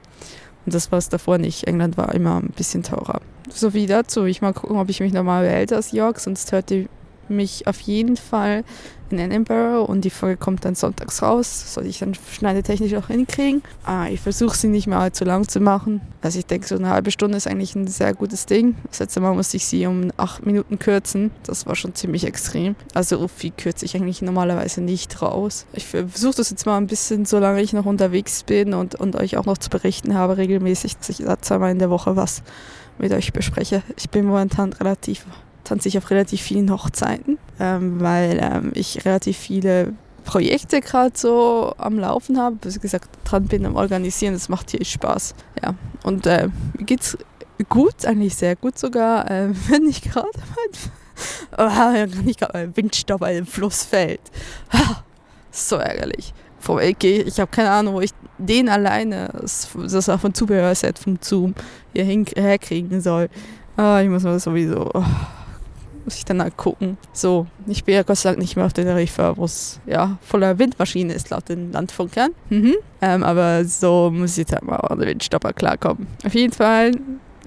Und 0.66 0.74
das 0.74 0.90
war 0.90 0.98
es 0.98 1.08
davor 1.08 1.38
nicht. 1.38 1.66
England 1.66 1.96
war 1.96 2.14
immer 2.14 2.40
ein 2.40 2.52
bisschen 2.56 2.82
teurer. 2.82 3.20
So 3.50 3.70
viel 3.70 3.86
dazu. 3.86 4.24
Ich 4.24 4.40
mal 4.40 4.54
gucken, 4.54 4.78
ob 4.78 4.88
ich 4.88 5.00
mich 5.00 5.12
nochmal 5.12 5.44
behälte 5.44 5.76
als 5.76 5.92
York, 5.92 6.18
sonst 6.20 6.52
hört 6.52 6.70
ihr 6.70 6.86
mich 7.28 7.66
auf 7.66 7.80
jeden 7.80 8.16
Fall 8.16 8.64
in 9.14 9.30
Edinburgh 9.30 9.82
und 9.82 10.04
die 10.04 10.10
Folge 10.10 10.36
kommt 10.36 10.64
dann 10.64 10.74
sonntags 10.74 11.22
raus. 11.22 11.74
Soll 11.74 11.86
ich 11.86 11.98
dann 11.98 12.14
schneidetechnisch 12.14 12.94
auch 12.94 13.08
hinkriegen. 13.08 13.62
Ah, 13.84 14.08
ich 14.08 14.20
versuche 14.20 14.56
sie 14.56 14.68
nicht 14.68 14.86
mehr 14.86 14.98
allzu 14.98 15.24
lang 15.24 15.48
zu 15.48 15.60
machen. 15.60 16.00
Also 16.22 16.38
ich 16.38 16.46
denke, 16.46 16.66
so 16.66 16.76
eine 16.76 16.88
halbe 16.88 17.10
Stunde 17.10 17.36
ist 17.36 17.46
eigentlich 17.46 17.74
ein 17.74 17.86
sehr 17.86 18.14
gutes 18.14 18.46
Ding. 18.46 18.76
Das 18.88 19.00
letzte 19.00 19.20
Mal 19.20 19.34
musste 19.34 19.56
ich 19.56 19.66
sie 19.66 19.86
um 19.86 20.10
acht 20.16 20.44
Minuten 20.44 20.78
kürzen. 20.78 21.30
Das 21.44 21.66
war 21.66 21.76
schon 21.76 21.94
ziemlich 21.94 22.24
extrem. 22.24 22.76
Also 22.94 23.28
viel 23.28 23.50
kürze 23.50 23.84
ich 23.84 23.96
eigentlich 23.96 24.22
normalerweise 24.22 24.80
nicht 24.80 25.20
raus. 25.22 25.66
Ich 25.72 25.86
versuche 25.86 26.36
das 26.36 26.50
jetzt 26.50 26.66
mal 26.66 26.76
ein 26.76 26.86
bisschen, 26.86 27.24
solange 27.24 27.62
ich 27.62 27.72
noch 27.72 27.86
unterwegs 27.86 28.42
bin 28.42 28.74
und, 28.74 28.94
und 28.94 29.16
euch 29.16 29.36
auch 29.36 29.46
noch 29.46 29.58
zu 29.58 29.70
berichten 29.70 30.14
habe, 30.14 30.36
regelmäßig, 30.36 30.96
dass 30.96 31.08
ich 31.10 31.24
zweimal 31.40 31.70
in 31.70 31.78
der 31.78 31.90
Woche 31.90 32.16
was 32.16 32.42
mit 32.98 33.12
euch 33.12 33.32
bespreche. 33.32 33.82
Ich 33.96 34.10
bin 34.10 34.24
momentan 34.24 34.72
relativ 34.72 35.26
tanze 35.64 35.88
ich 35.88 35.98
auf 35.98 36.10
relativ 36.10 36.40
vielen 36.40 36.70
Hochzeiten, 36.70 37.38
ähm, 37.58 38.00
weil 38.00 38.38
ähm, 38.40 38.72
ich 38.74 39.04
relativ 39.04 39.36
viele 39.36 39.94
Projekte 40.24 40.80
gerade 40.80 41.12
so 41.16 41.74
am 41.76 41.98
Laufen 41.98 42.38
habe, 42.38 42.56
wie 42.62 42.78
gesagt, 42.78 43.08
dran 43.24 43.44
bin 43.44 43.66
am 43.66 43.76
Organisieren, 43.76 44.34
das 44.34 44.48
macht 44.48 44.70
hier 44.70 44.84
Spaß. 44.84 45.34
Ja, 45.62 45.74
und 46.02 46.26
äh, 46.26 46.48
mir 46.76 46.84
geht's 46.84 47.16
gut, 47.68 48.04
eigentlich 48.04 48.34
sehr 48.34 48.56
gut 48.56 48.78
sogar, 48.78 49.30
äh, 49.30 49.50
wenn 49.68 49.86
ich 49.86 50.02
gerade 50.02 50.28
mein, 51.58 52.08
oh, 52.08 52.22
nicht 52.22 52.40
gerade 52.40 52.72
mein 52.74 53.18
bei 53.18 53.34
dem 53.34 53.46
Fluss 53.46 53.84
fällt. 53.84 54.20
so 55.50 55.76
ärgerlich. 55.76 56.32
Ich 57.00 57.40
habe 57.40 57.50
keine 57.50 57.70
Ahnung, 57.70 57.94
wo 57.94 58.00
ich 58.00 58.12
den 58.38 58.70
alleine, 58.70 59.28
das, 59.38 59.68
das 59.76 60.08
auf 60.08 60.24
ein 60.24 60.32
Zubehörset 60.32 60.98
vom 60.98 61.18
Zoom 61.20 61.54
hier 61.92 62.04
herkriegen 62.04 63.02
soll. 63.02 63.28
Ah, 63.76 64.00
ich 64.00 64.08
muss 64.08 64.22
mal 64.22 64.38
sowieso. 64.38 64.90
Oh 64.94 65.04
muss 66.04 66.16
ich 66.16 66.24
dann 66.24 66.42
halt 66.42 66.56
gucken. 66.56 66.98
So, 67.12 67.46
ich 67.66 67.84
bin 67.84 67.94
ja 67.94 68.02
Gott 68.02 68.18
sei 68.18 68.30
Dank 68.30 68.40
nicht 68.40 68.56
mehr 68.56 68.66
auf 68.66 68.72
der 68.72 68.84
Teneriffa, 68.84 69.36
wo 69.36 69.44
es 69.44 69.80
ja 69.86 70.18
voller 70.20 70.58
Windmaschine 70.58 71.12
ist, 71.12 71.30
laut 71.30 71.48
den 71.48 71.72
Landfunkern. 71.72 72.32
Mhm. 72.50 72.74
Ähm, 73.00 73.22
aber 73.22 73.64
so 73.64 74.10
muss 74.12 74.32
ich 74.32 74.38
jetzt 74.38 74.52
halt 74.52 74.64
mal 74.64 74.80
ohne 74.90 75.06
Windstopper 75.06 75.52
klarkommen. 75.52 76.06
Auf 76.24 76.34
jeden 76.34 76.52
Fall, 76.52 76.92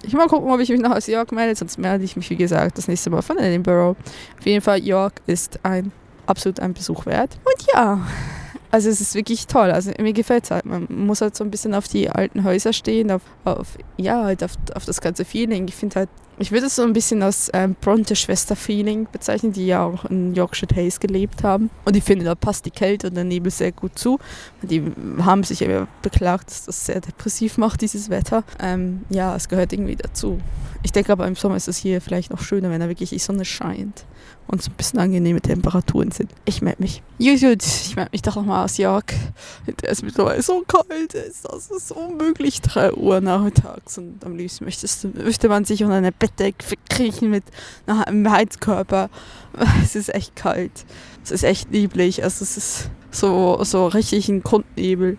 ich 0.04 0.14
mal 0.14 0.28
gucken, 0.28 0.50
ob 0.52 0.60
ich 0.60 0.70
mich 0.70 0.80
noch 0.80 0.96
aus 0.96 1.08
York 1.08 1.32
melde, 1.32 1.56
sonst 1.56 1.78
melde 1.78 2.04
ich 2.04 2.16
mich, 2.16 2.30
wie 2.30 2.36
gesagt, 2.36 2.78
das 2.78 2.88
nächste 2.88 3.10
Mal 3.10 3.22
von 3.22 3.38
Edinburgh. 3.38 3.96
Auf 4.40 4.46
jeden 4.46 4.62
Fall, 4.62 4.80
York 4.84 5.22
ist 5.28 5.60
ein 5.64 5.92
absolut 6.26 6.60
ein 6.60 6.74
Besuch 6.74 7.06
wert. 7.06 7.38
Und 7.46 7.68
ja, 7.74 8.02
also 8.72 8.90
es 8.90 9.02
ist 9.02 9.16
wirklich 9.16 9.48
toll. 9.48 9.72
Also 9.72 9.92
mir 10.00 10.14
gefällt 10.14 10.44
es 10.44 10.52
halt. 10.52 10.66
Man 10.66 10.88
muss 10.90 11.22
halt 11.22 11.36
so 11.36 11.44
ein 11.44 11.52
bisschen 11.52 11.74
auf 11.74 11.88
die 11.88 12.10
alten 12.10 12.44
Häuser 12.44 12.74
stehen, 12.74 13.12
auf, 13.12 13.22
auf 13.46 13.78
ja, 13.96 14.24
halt 14.24 14.44
auf, 14.44 14.52
auf 14.76 14.86
das 14.86 15.02
ganze 15.02 15.26
Feeling. 15.26 15.68
Ich 15.68 15.76
finde 15.76 15.96
halt, 15.96 16.10
ich 16.40 16.52
würde 16.52 16.68
es 16.68 16.76
so 16.76 16.84
ein 16.84 16.94
bisschen 16.94 17.24
als 17.24 17.50
ähm, 17.54 17.76
Bronte-Schwester-Feeling 17.82 19.08
bezeichnen, 19.12 19.54
die 19.54 19.66
ja 19.68 19.84
auch 19.84 20.06
in 20.06 20.36
Yorkshire 20.36 20.76
Haze 20.76 21.00
gelebt 21.00 21.44
haben. 21.44 21.70
Und 21.86 21.96
ich 21.96 22.04
finde, 22.04 22.26
da 22.26 22.36
passt 22.36 22.66
die 22.66 22.72
Kälte 22.72 23.08
und 23.08 23.16
der 23.16 23.24
Nebel 23.24 23.52
sehr 23.52 23.72
gut 23.72 23.98
zu. 23.98 24.20
Die 24.62 24.84
haben 25.22 25.44
sich 25.44 25.62
ja 25.62 25.88
beklagt, 26.02 26.50
dass 26.50 26.66
das 26.66 26.86
sehr 26.86 27.02
depressiv 27.02 27.58
macht, 27.58 27.82
dieses 27.82 28.10
Wetter. 28.10 28.44
Ähm, 28.60 29.02
ja, 29.10 29.36
es 29.36 29.50
gehört 29.50 29.74
irgendwie 29.74 29.96
dazu. 29.96 30.40
Ich 30.84 30.92
denke 30.92 31.12
aber 31.12 31.28
im 31.28 31.36
Sommer 31.36 31.56
ist 31.56 31.68
es 31.68 31.78
hier 31.78 32.02
vielleicht 32.02 32.32
noch 32.32 32.40
schöner, 32.40 32.70
wenn 32.70 32.80
da 32.80 32.88
wirklich 32.88 33.10
die 33.10 33.20
Sonne 33.20 33.46
scheint 33.46 34.06
und 34.48 34.62
so 34.62 34.72
ein 34.72 34.76
bisschen 34.76 35.00
angenehme 35.00 35.42
Temperaturen 35.42 36.12
sind. 36.12 36.32
Ich 36.46 36.62
melde 36.62 36.82
mich. 36.82 37.02
Gut, 37.20 37.42
gut, 37.42 37.64
ich 37.64 37.96
melde 37.96 38.12
mich 38.14 38.22
doch 38.22 38.36
nochmal 38.36 38.64
aus 38.64 38.78
York. 38.78 39.14
Der 39.82 39.90
ist 39.90 40.04
mittlerweile 40.04 40.42
so 40.42 40.64
kalt 40.68 41.14
ist. 41.14 41.46
Das 41.46 41.70
ist 41.70 41.92
unmöglich. 41.92 42.62
3 42.62 42.94
Uhr 42.94 43.22
nachmittags 43.22 43.98
und 43.98 44.24
am 44.24 44.38
liebsten 44.38 44.66
möchtest, 44.66 45.14
möchte 45.16 45.50
man 45.50 45.66
sich 45.66 45.84
unter 45.84 45.96
eine 45.96 46.12
Bettdecke 46.28 46.64
verkriechen 46.64 47.30
mit 47.30 47.44
einem 47.86 48.30
Heizkörper. 48.30 49.10
Es 49.84 49.96
ist 49.96 50.14
echt 50.14 50.36
kalt. 50.36 50.86
Es 51.28 51.32
ist 51.32 51.44
echt 51.44 51.72
lieblich. 51.72 52.24
Also 52.24 52.44
es 52.44 52.56
ist 52.58 52.90
So, 53.12 53.60
so 53.64 53.88
richtig 53.88 54.30
ein 54.30 54.44
Grundnebel. 54.44 55.18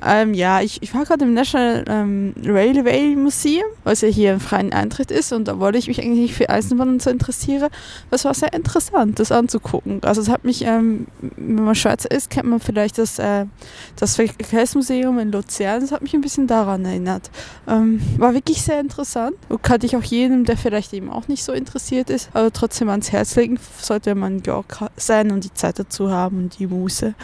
Ähm, 0.00 0.32
ja, 0.32 0.60
ich, 0.60 0.80
ich 0.80 0.94
war 0.94 1.04
gerade 1.04 1.24
im 1.24 1.34
National 1.34 1.84
ähm, 1.88 2.32
Railway 2.44 3.16
Museum, 3.16 3.64
was 3.82 4.00
ja 4.00 4.08
hier 4.08 4.32
ein 4.32 4.40
freien 4.40 4.72
Eintritt 4.72 5.10
ist 5.10 5.32
und 5.32 5.48
da 5.48 5.58
wollte 5.58 5.78
ich 5.78 5.88
mich 5.88 6.00
eigentlich 6.00 6.34
für 6.34 6.48
Eisenbahn 6.48 6.88
und 6.88 7.02
so 7.02 7.10
interessieren. 7.10 7.68
Das 8.08 8.24
war 8.24 8.32
sehr 8.32 8.52
interessant, 8.52 9.18
das 9.18 9.32
anzugucken. 9.32 10.00
Also 10.04 10.20
es 10.20 10.28
hat 10.28 10.44
mich, 10.44 10.64
ähm, 10.64 11.08
wenn 11.20 11.64
man 11.64 11.74
Schweizer 11.74 12.10
ist, 12.12 12.30
kennt 12.30 12.48
man 12.48 12.60
vielleicht 12.60 12.98
das, 12.98 13.18
äh, 13.18 13.46
das 13.96 14.14
Verkehrsmuseum 14.14 15.18
in 15.18 15.32
Luzern, 15.32 15.80
das 15.80 15.90
hat 15.90 16.02
mich 16.02 16.14
ein 16.14 16.20
bisschen 16.20 16.46
daran 16.46 16.84
erinnert. 16.84 17.30
Ähm, 17.66 18.00
war 18.18 18.34
wirklich 18.34 18.62
sehr 18.62 18.78
interessant 18.78 19.34
und 19.48 19.64
kann 19.64 19.80
ich 19.82 19.96
auch 19.96 20.04
jedem, 20.04 20.44
der 20.44 20.56
vielleicht 20.56 20.92
eben 20.92 21.10
auch 21.10 21.26
nicht 21.26 21.42
so 21.42 21.52
interessiert 21.52 22.08
ist, 22.08 22.30
aber 22.34 22.52
trotzdem 22.52 22.88
ans 22.88 23.10
Herz 23.10 23.34
legen, 23.34 23.58
sollte 23.80 24.14
man 24.14 24.38
in 24.38 24.44
York 24.44 24.78
sein 24.96 25.32
und 25.38 25.44
die 25.44 25.54
Zeit 25.54 25.78
dazu 25.78 26.10
haben 26.10 26.38
und 26.38 26.58
die 26.58 26.66
Muße. 26.66 27.14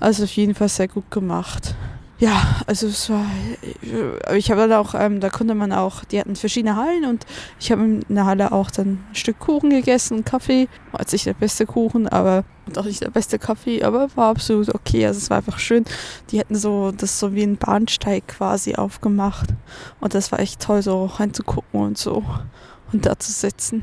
Also 0.00 0.24
auf 0.24 0.32
jeden 0.32 0.54
Fall 0.54 0.68
sehr 0.68 0.88
gut 0.88 1.10
gemacht. 1.10 1.74
Ja, 2.18 2.62
also 2.66 2.86
es 2.86 3.08
war, 3.08 3.24
ich 4.36 4.50
habe 4.50 4.68
dann 4.68 4.74
auch, 4.74 4.94
ähm, 4.94 5.20
da 5.20 5.30
konnte 5.30 5.54
man 5.54 5.72
auch, 5.72 6.04
die 6.04 6.20
hatten 6.20 6.36
verschiedene 6.36 6.76
Hallen 6.76 7.06
und 7.06 7.24
ich 7.58 7.72
habe 7.72 7.82
in 7.82 8.04
der 8.10 8.26
Halle 8.26 8.52
auch 8.52 8.70
dann 8.70 8.88
ein 8.88 9.14
Stück 9.14 9.38
Kuchen 9.38 9.70
gegessen, 9.70 10.22
Kaffee, 10.22 10.68
war 10.92 11.00
jetzt 11.00 11.12
nicht 11.12 11.24
der 11.24 11.32
beste 11.32 11.64
Kuchen, 11.64 12.08
aber 12.08 12.44
und 12.66 12.76
auch 12.76 12.84
nicht 12.84 13.02
der 13.02 13.10
beste 13.10 13.38
Kaffee, 13.38 13.82
aber 13.82 14.08
war 14.16 14.28
absolut 14.28 14.74
okay. 14.74 15.06
Also 15.06 15.16
es 15.16 15.30
war 15.30 15.38
einfach 15.38 15.58
schön. 15.58 15.84
Die 16.30 16.38
hätten 16.38 16.54
so 16.54 16.92
das 16.92 17.18
so 17.18 17.34
wie 17.34 17.42
ein 17.42 17.56
Bahnsteig 17.56 18.28
quasi 18.28 18.74
aufgemacht 18.74 19.54
und 20.00 20.14
das 20.14 20.30
war 20.30 20.40
echt 20.40 20.60
toll, 20.60 20.82
so 20.82 21.06
reinzugucken 21.06 21.80
und 21.80 21.96
so 21.96 22.22
und 22.92 23.06
da 23.06 23.18
zu 23.18 23.32
sitzen. 23.32 23.82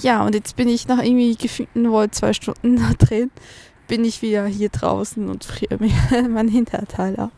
Ja, 0.00 0.24
und 0.24 0.34
jetzt 0.34 0.56
bin 0.56 0.68
ich 0.68 0.88
nach 0.88 1.02
irgendwie 1.02 1.36
gefühlten 1.36 1.90
wohl 1.90 2.10
zwei 2.10 2.32
Stunden 2.32 2.76
drin 2.98 3.30
bin 3.88 4.04
ich 4.04 4.22
wieder 4.22 4.46
hier 4.46 4.68
draußen 4.68 5.28
und 5.28 5.42
friere 5.42 5.78
mir 5.78 6.28
mein 6.28 6.46
Hinterteil 6.46 7.16
ab. 7.16 7.32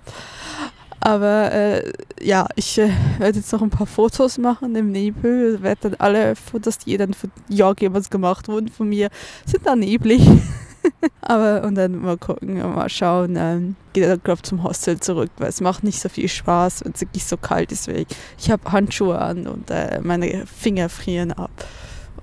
Aber 1.02 1.50
äh, 1.50 1.92
ja, 2.20 2.46
ich 2.56 2.76
äh, 2.76 2.90
werde 3.18 3.38
jetzt 3.38 3.50
noch 3.52 3.62
ein 3.62 3.70
paar 3.70 3.86
Fotos 3.86 4.36
machen 4.36 4.76
im 4.76 4.92
Nebel. 4.92 5.62
Werde 5.62 5.90
dann 5.90 5.94
alle 5.98 6.36
Fotos, 6.36 6.76
die 6.76 6.98
dann 6.98 7.14
von 7.14 7.30
Jörg 7.48 7.80
jemals 7.80 8.10
gemacht 8.10 8.48
wurden 8.48 8.68
von 8.68 8.90
mir, 8.90 9.08
sind 9.46 9.64
dann 9.66 9.78
neblig. 9.78 10.20
Aber 11.20 11.64
und 11.64 11.74
dann 11.74 12.00
mal 12.00 12.16
gucken, 12.16 12.58
mal 12.58 12.88
schauen. 12.88 13.36
Ähm, 13.36 13.76
geht 13.92 14.04
dann 14.04 14.22
glaube 14.22 14.42
zum 14.42 14.62
Hostel 14.62 15.00
zurück, 15.00 15.30
weil 15.38 15.48
es 15.48 15.60
macht 15.60 15.84
nicht 15.84 16.00
so 16.00 16.08
viel 16.08 16.28
Spaß, 16.28 16.84
wenn 16.84 16.92
es 16.92 17.00
wirklich 17.00 17.24
so 17.24 17.36
kalt 17.36 17.72
ist. 17.72 17.88
Weil 17.88 18.06
ich, 18.38 18.50
habe 18.50 18.70
Handschuhe 18.70 19.18
an 19.18 19.46
und 19.46 19.70
äh, 19.70 20.00
meine 20.02 20.46
Finger 20.46 20.88
frieren 20.88 21.32
ab. 21.32 21.50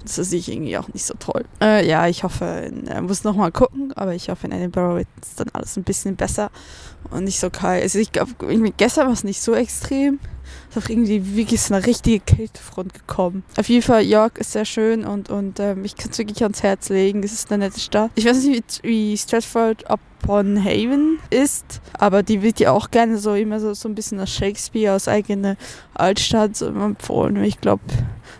Das 0.03 0.15
sehe 0.15 0.39
ich 0.39 0.49
irgendwie 0.49 0.77
auch 0.77 0.87
nicht 0.89 1.05
so 1.05 1.15
toll. 1.19 1.43
Äh, 1.61 1.87
ja, 1.87 2.07
ich 2.07 2.23
hoffe, 2.23 2.71
er 2.85 3.01
muss 3.01 3.23
noch 3.23 3.35
mal 3.35 3.51
gucken, 3.51 3.91
aber 3.93 4.13
ich 4.13 4.29
hoffe, 4.29 4.47
in 4.47 4.53
Edinburgh 4.53 4.97
wird 4.97 5.07
es 5.21 5.35
dann 5.35 5.49
alles 5.51 5.75
ein 5.75 5.83
bisschen 5.83 6.15
besser 6.15 6.49
und 7.11 7.25
nicht 7.25 7.39
so 7.39 7.49
kalt. 7.49 7.83
Also 7.83 7.99
ich 7.99 8.11
glaube, 8.11 8.31
gestern 8.77 9.07
war 9.07 9.13
es 9.13 9.25
nicht 9.25 9.41
so 9.41 9.53
extrem. 9.53 10.19
Ist 10.77 10.89
irgendwie 10.89 11.35
wirklich 11.35 11.61
so 11.61 11.73
eine 11.73 11.85
richtige 11.85 12.19
Kältefront 12.19 12.93
gekommen. 12.93 13.43
Auf 13.57 13.69
jeden 13.69 13.81
Fall, 13.81 14.03
York 14.03 14.37
ist 14.37 14.51
sehr 14.51 14.65
schön 14.65 15.05
und, 15.05 15.29
und 15.29 15.59
ähm, 15.59 15.83
ich 15.85 15.95
kann 15.95 16.11
es 16.11 16.17
wirklich 16.17 16.43
ans 16.43 16.63
Herz 16.63 16.89
legen. 16.89 17.23
Es 17.23 17.33
ist 17.33 17.51
eine 17.51 17.65
nette 17.65 17.79
Stadt. 17.79 18.11
Ich 18.15 18.25
weiß 18.25 18.43
nicht, 18.43 18.83
wie, 18.83 18.89
wie 18.89 19.17
Stratford 19.17 19.85
upon 19.89 20.63
Haven 20.63 21.19
ist, 21.29 21.81
aber 21.93 22.23
die 22.23 22.41
wird 22.41 22.59
ja 22.59 22.71
auch 22.71 22.91
gerne 22.91 23.17
so 23.17 23.33
immer 23.33 23.59
so, 23.59 23.73
so 23.73 23.89
ein 23.89 23.95
bisschen 23.95 24.19
als 24.19 24.33
Shakespeare 24.33 24.95
aus 24.95 25.07
eigener 25.07 25.57
Altstadt 25.93 26.55
so 26.55 26.67
empfohlen. 26.67 27.43
Ich 27.43 27.59
glaube, 27.59 27.81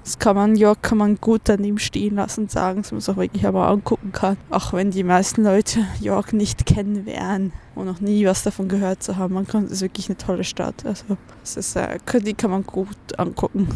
das 0.03 0.19
kann 0.19 0.35
man, 0.35 0.55
York 0.55 0.83
kann 0.83 0.97
man 0.97 1.17
gut 1.17 1.41
daneben 1.45 1.79
stehen 1.79 2.15
lassen 2.15 2.41
und 2.41 2.51
sagen, 2.51 2.81
dass 2.81 2.91
man 2.91 2.99
es 2.99 3.09
auch 3.09 3.17
wirklich 3.17 3.45
einmal 3.45 3.71
angucken 3.71 4.11
kann. 4.11 4.37
Auch 4.49 4.73
wenn 4.73 4.91
die 4.91 5.03
meisten 5.03 5.43
Leute 5.43 5.85
York 5.99 6.33
nicht 6.33 6.65
kennen 6.65 7.05
werden 7.05 7.53
und 7.75 7.85
noch 7.85 7.99
nie 7.99 8.25
was 8.25 8.43
davon 8.43 8.67
gehört 8.67 9.03
zu 9.03 9.17
haben. 9.17 9.33
Man 9.33 9.47
kann, 9.47 9.65
es 9.65 9.71
ist 9.71 9.81
wirklich 9.81 10.09
eine 10.09 10.17
tolle 10.17 10.43
Stadt. 10.43 10.85
Also 10.85 11.17
es 11.43 11.57
ist, 11.57 11.75
äh, 11.75 11.99
die 12.21 12.33
kann 12.33 12.51
man 12.51 12.63
gut 12.63 12.87
angucken. 13.17 13.67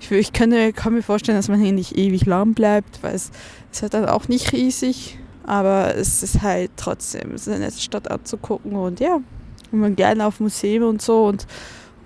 Ich, 0.00 0.10
ich 0.10 0.32
kann, 0.32 0.52
kann, 0.74 0.94
mir 0.94 1.02
vorstellen, 1.02 1.38
dass 1.38 1.48
man 1.48 1.60
hier 1.60 1.72
nicht 1.72 1.96
ewig 1.96 2.26
lang 2.26 2.54
bleibt, 2.54 3.02
weil 3.02 3.14
es 3.14 3.30
ist 3.70 3.82
halt 3.82 3.94
dann 3.94 4.06
auch 4.06 4.28
nicht 4.28 4.52
riesig. 4.52 5.18
Aber 5.44 5.96
es 5.96 6.22
ist 6.22 6.42
halt 6.42 6.70
trotzdem, 6.76 7.32
es 7.34 7.42
ist 7.42 7.48
eine 7.48 7.64
nette 7.64 7.80
Stadt 7.80 8.10
anzugucken 8.10 8.76
und 8.76 9.00
ja, 9.00 9.20
wenn 9.70 9.80
man 9.80 9.96
gerne 9.96 10.26
auf 10.26 10.38
Museen 10.38 10.84
und 10.84 11.02
so 11.02 11.24
und 11.24 11.46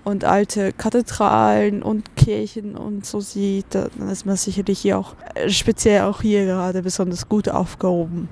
und 0.07 0.23
alte 0.23 0.71
Kathedralen 0.71 1.83
und 1.83 2.15
Kirchen 2.15 2.77
und 2.77 3.05
so 3.05 3.19
sieht, 3.19 3.75
dann 3.75 4.07
ist 4.09 4.25
man 4.25 4.37
sicherlich 4.37 4.79
hier 4.79 4.97
auch, 4.97 5.15
äh, 5.35 5.49
speziell 5.49 6.03
auch 6.03 6.21
hier 6.21 6.45
gerade 6.45 6.81
besonders 6.81 7.27
gut 7.27 7.49
aufgehoben. 7.49 8.29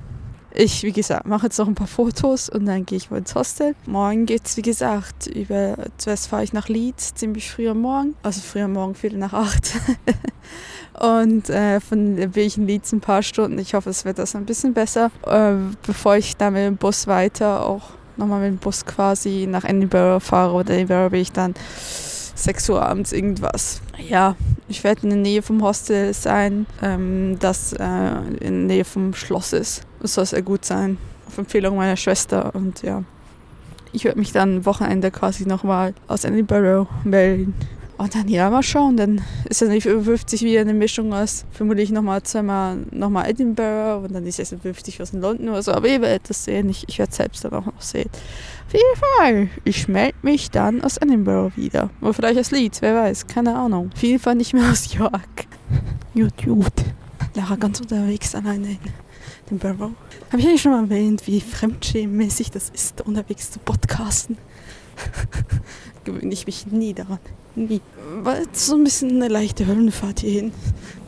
Ich, 0.53 0.84
wie 0.84 0.94
gesagt, 0.94 1.27
mache 1.27 1.48
jetzt 1.48 1.60
noch 1.60 1.67
ein 1.67 1.75
paar 1.75 1.86
Fotos 1.86 2.48
und 2.48 2.65
dann 2.65 2.86
gehe 2.86 2.98
ich 2.98 3.12
wohl 3.12 3.17
ins 3.17 3.36
Hostel. 3.36 3.75
Morgen 3.88 4.25
geht 4.25 4.46
es, 4.46 4.55
wie 4.55 4.62
gesagt, 4.62 5.27
über, 5.27 5.75
zuerst 5.98 6.27
fahre 6.27 6.46
ich 6.46 6.53
nach 6.53 6.70
Leeds, 6.70 7.13
ziemlich 7.13 7.51
früh 7.51 7.67
am 7.67 7.82
Morgen, 7.82 8.15
also 8.24 8.39
früh 8.39 8.62
am 8.62 8.72
Morgen, 8.72 8.96
Viertel 8.96 9.20
nach 9.20 9.34
acht. 9.34 9.74
und 10.98 11.50
äh, 11.50 11.82
von 11.82 12.15
bin 12.15 12.32
ich 12.36 12.58
in 12.58 12.67
Leeds 12.67 12.94
ein 12.94 13.01
paar 13.01 13.22
Stunden. 13.22 13.60
Ich 13.60 13.74
hoffe, 13.74 13.89
es 13.89 14.05
wird 14.05 14.17
das 14.17 14.34
ein 14.34 14.46
bisschen 14.46 14.74
besser, 14.74 15.12
äh, 15.27 15.55
bevor 15.86 16.15
ich 16.15 16.38
dann 16.38 16.53
mit 16.53 16.63
dem 16.63 16.77
Bus 16.77 17.05
weiter 17.05 17.65
auch 17.65 17.89
nochmal 18.17 18.41
mit 18.41 18.50
dem 18.50 18.57
Bus 18.57 18.86
quasi 18.86 19.48
nach 19.50 19.63
Edinburgh 19.63 20.19
fahre 20.19 20.53
oder 20.53 20.74
Edinburgh 20.74 21.10
bin 21.10 21.22
ich 21.22 21.31
dann 21.31 21.53
6 22.36 22.69
Uhr 22.69 22.81
abends 22.81 23.12
irgendwas. 23.12 23.81
Ja, 23.98 24.36
ich 24.67 24.84
werde 24.84 25.03
in 25.03 25.10
der 25.10 25.19
Nähe 25.19 25.41
vom 25.41 25.62
Hostel 25.63 26.13
sein, 26.13 26.65
ähm, 26.81 27.38
das 27.39 27.74
äh, 27.74 27.86
in 28.41 28.67
der 28.67 28.75
Nähe 28.77 28.86
vom 28.86 29.13
Schloss 29.13 29.53
ist. 29.53 29.84
Das 30.01 30.13
soll 30.13 30.25
sehr 30.25 30.41
gut 30.41 30.65
sein. 30.65 30.98
Auf 31.27 31.38
Empfehlung 31.38 31.77
meiner 31.77 31.98
Schwester 31.98 32.53
und 32.53 32.81
ja. 32.81 33.03
Ich 33.91 34.03
werde 34.03 34.19
mich 34.19 34.34
dann 34.34 34.65
Wochenende 34.65 35.10
quasi 35.10 35.45
nochmal 35.45 35.93
aus 36.07 36.25
Edinburgh 36.25 36.88
melden. 37.05 37.53
Und 37.98 38.14
dann 38.14 38.28
ja, 38.28 38.50
mal 38.50 38.64
schauen. 38.64 38.98
Dann 38.98 39.22
ist 39.50 39.62
es 39.62 39.70
nicht 39.70 39.84
50 39.84 40.42
wieder 40.42 40.62
eine 40.62 40.74
Mischung 40.74 41.14
aus 41.14 41.46
vermutlich 41.52 41.92
nochmal 41.92 42.24
zweimal 42.24 42.78
nochmal 42.92 43.30
Edinburgh 43.30 44.06
und 44.06 44.14
dann 44.14 44.25
ist 44.25 44.40
es 44.40 44.50
50 44.50 45.02
aus 45.02 45.14
London 45.14 45.50
oder 45.50 45.64
so. 45.64 45.72
Aber 45.72 45.88
ihr 45.88 46.02
werdet 46.02 46.30
das 46.30 46.44
sehen. 46.44 46.70
Ich, 46.70 46.84
ich 46.88 47.00
werde 47.00 47.14
selbst 47.14 47.46
dann 47.46 47.54
auch 47.54 47.66
noch 47.66 47.82
sehen. 47.82 48.10
Auf 48.68 48.74
jeden 48.74 48.96
Fall. 48.98 49.50
Ich 49.64 49.88
melde 49.88 50.18
mich 50.24 50.52
dann 50.52 50.82
aus 50.82 50.98
Edinburgh 50.98 51.56
wieder. 51.56 51.90
Oder 52.02 52.14
vielleicht 52.14 52.40
aus 52.40 52.52
Leeds, 52.52 52.82
wer 52.82 52.96
weiß. 52.96 53.28
Keine 53.28 53.56
Ahnung. 53.56 53.92
Auf 53.94 54.04
jeden 54.04 54.20
Fall 54.20 54.36
nicht 54.36 54.54
mehr 54.54 54.70
aus 54.70 54.94
York. 54.94 55.48
YouTube. 56.14 56.74
Lara 57.34 57.56
ganz 57.56 57.80
unterwegs 57.80 58.36
alleine 58.36 58.72
in 58.72 58.80
Edinburgh. 59.48 59.94
Habe 60.32 60.40
ich 60.40 60.48
eigentlich 60.48 60.62
schon 60.62 60.72
mal 60.72 60.84
erwähnt, 60.84 61.28
wie 61.28 61.40
fremdschämmäßig 61.40 62.52
das 62.52 62.70
ist, 62.70 63.02
unterwegs 63.02 63.52
zu 63.52 63.60
podcasten? 63.60 64.38
Gewöhne 66.04 66.34
ich 66.34 66.46
mich 66.46 66.68
nie 66.68 66.94
daran. 66.94 67.20
Nie. 67.56 67.82
War 68.22 68.40
jetzt 68.40 68.66
so 68.66 68.76
ein 68.76 68.84
bisschen 68.84 69.12
eine 69.12 69.28
leichte 69.28 69.66
Höllenfahrt 69.66 70.20
hierhin. 70.20 70.52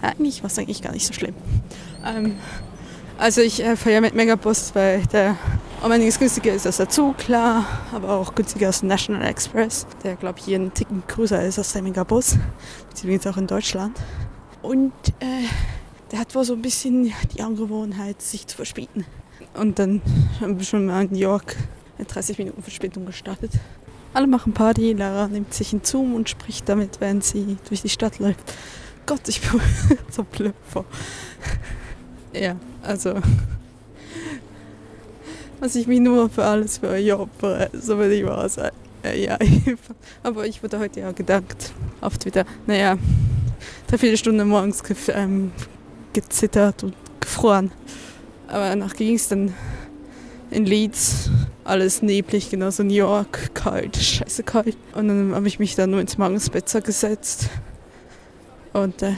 Eigentlich 0.02 0.44
war 0.44 0.50
es 0.50 0.58
eigentlich 0.58 0.82
gar 0.82 0.94
nicht 0.94 1.06
so 1.06 1.14
schlimm. 1.14 1.36
Ähm, 2.06 2.36
also 3.18 3.42
ich 3.42 3.64
äh, 3.64 3.76
fahre 3.76 3.96
ja 3.96 4.02
mit 4.02 4.16
Megabus, 4.16 4.74
weil 4.74 5.06
der 5.08 5.38
um 5.84 5.92
einiges 5.92 6.18
günstiger 6.18 6.54
ist 6.54 6.66
als 6.66 6.78
der 6.78 6.90
Zug, 6.90 7.18
klar, 7.18 7.66
aber 7.94 8.10
auch 8.14 8.34
günstiger 8.34 8.68
als 8.68 8.82
National 8.84 9.28
Express, 9.28 9.86
der 10.04 10.16
glaube 10.16 10.40
ich 10.40 10.46
hier 10.46 10.58
ein 10.58 10.74
Ticken 10.74 11.04
größer 11.08 11.44
ist 11.44 11.58
als 11.58 11.74
der 11.74 11.82
Megabus, 11.82 12.38
beziehungsweise 12.90 13.30
auch 13.30 13.38
in 13.38 13.48
Deutschland. 13.48 13.98
Und 14.62 14.94
äh, 15.20 15.48
der 16.12 16.20
hat 16.20 16.34
wohl 16.34 16.44
so 16.44 16.54
ein 16.54 16.62
bisschen 16.62 17.14
die 17.36 17.42
Angewohnheit, 17.42 18.22
sich 18.22 18.48
zu 18.48 18.56
verspäten. 18.56 19.06
Und 19.54 19.80
dann 19.80 20.02
haben 20.40 20.58
wir 20.58 20.66
schon 20.66 20.86
mal 20.86 21.04
in 21.04 21.12
New 21.12 21.20
York 21.20 21.56
mit 21.98 22.14
30 22.14 22.38
Minuten 22.38 22.62
Verspätung 22.62 23.06
gestartet. 23.06 23.52
Alle 24.14 24.28
machen 24.28 24.54
Party, 24.54 24.94
Lara 24.94 25.28
nimmt 25.28 25.54
sich 25.54 25.74
einen 25.74 25.84
Zoom 25.84 26.16
und 26.16 26.30
spricht 26.30 26.68
damit, 26.70 27.00
während 27.00 27.24
sie 27.24 27.58
durch 27.68 27.82
die 27.82 27.90
Stadt 27.90 28.20
läuft. 28.20 28.54
Gott, 29.06 29.28
ich 29.28 29.42
bin 29.42 29.62
so 30.12 30.24
blöd 30.24 30.54
vor. 30.68 30.86
ja, 32.34 32.56
also. 32.82 33.16
Was 35.60 35.76
ich 35.76 35.88
mich 35.88 36.00
nur 36.00 36.30
für 36.30 36.44
alles 36.44 36.78
für 36.78 36.90
euch 36.90 37.12
opfere, 37.14 37.70
so 37.74 37.98
will 37.98 38.12
ich 38.12 38.26
wahr 38.26 38.48
sein. 38.48 38.72
Äh, 39.04 39.24
ja, 39.24 39.38
aber 40.24 40.46
ich 40.46 40.62
wurde 40.62 40.80
heute 40.80 41.00
ja 41.00 41.12
gedankt 41.12 41.72
auf 42.02 42.18
Twitter. 42.18 42.46
Naja, 42.66 42.98
drei, 43.88 43.98
vier 43.98 44.18
Stunden 44.18 44.48
morgens 44.48 44.84
ge 44.84 44.96
ähm, 45.14 45.52
gezittert 46.14 46.84
und 46.84 46.94
gefroren. 47.20 47.72
Aber 48.48 48.70
danach 48.70 48.94
ging 48.96 49.16
es 49.16 49.28
dann 49.28 49.54
in 50.52 50.66
Leeds 50.66 51.30
alles 51.64 52.02
neblig, 52.02 52.50
genauso 52.50 52.84
New 52.84 52.94
York, 52.94 53.54
kalt, 53.54 53.98
scheiße 53.98 54.44
kalt. 54.44 54.78
Und 54.96 55.08
dann 55.10 55.36
habe 55.36 55.48
ich 55.48 55.60
mich 55.60 55.76
da 55.76 55.86
nur 55.86 56.00
ins 56.00 56.18
Magensbett 56.18 56.72
gesetzt. 56.84 57.50
Und 58.74 59.02
äh, 59.02 59.14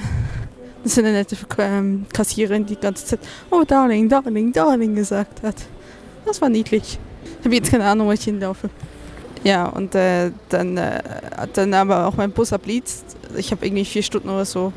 das 0.83 0.93
ist 0.93 0.99
eine 0.99 1.11
nette 1.11 1.37
ähm, 1.57 2.05
Kassiererin, 2.13 2.65
die 2.65 2.75
die 2.75 2.81
ganze 2.81 3.05
Zeit, 3.05 3.19
oh 3.51 3.63
Darling, 3.67 4.09
Darling, 4.09 4.51
Darling 4.51 4.95
gesagt 4.95 5.43
hat. 5.43 5.55
Das 6.25 6.41
war 6.41 6.49
niedlich. 6.49 6.97
Ich 7.39 7.45
habe 7.45 7.55
jetzt 7.55 7.71
keine 7.71 7.85
Ahnung, 7.85 8.07
wo 8.07 8.11
ich 8.11 8.23
hinlaufe. 8.23 8.69
Ja, 9.43 9.67
und 9.67 9.95
äh, 9.95 10.31
dann 10.49 10.77
äh, 10.77 11.01
hat 11.37 11.57
dann 11.57 11.73
aber 11.73 12.07
auch 12.07 12.17
mein 12.17 12.31
Bus 12.31 12.51
abliezt. 12.51 13.05
Ich 13.37 13.51
habe 13.51 13.65
irgendwie 13.65 13.85
vier 13.85 14.03
Stunden 14.03 14.29
oder 14.29 14.45
so. 14.45 14.73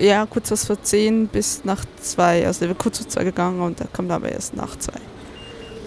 Ja, 0.00 0.26
kurz 0.26 0.50
was 0.50 0.66
vor 0.66 0.82
zehn 0.82 1.28
bis 1.28 1.64
nach 1.64 1.84
zwei. 2.00 2.44
Also 2.46 2.60
der 2.60 2.70
war 2.70 2.76
kurz 2.76 2.98
vor 2.98 3.08
zwei 3.08 3.22
gegangen 3.22 3.60
und 3.60 3.80
da 3.80 3.84
kam 3.92 4.10
aber 4.10 4.30
erst 4.30 4.56
nach 4.56 4.76
zwei. 4.76 4.98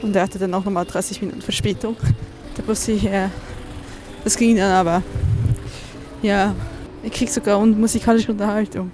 Und 0.01 0.13
der 0.13 0.23
hatte 0.23 0.39
dann 0.39 0.53
auch 0.53 0.65
nochmal 0.65 0.85
30 0.85 1.21
Minuten 1.21 1.41
Verspätung. 1.41 1.95
Der 2.57 2.63
Bus 2.63 2.85
hierher. 2.85 3.29
Das 4.23 4.35
ging 4.35 4.55
dann 4.55 4.71
aber. 4.71 5.03
Ja, 6.21 6.55
ich 7.03 7.11
krieg 7.11 7.29
sogar 7.29 7.63
musikalische 7.65 8.31
Unterhaltung. 8.31 8.91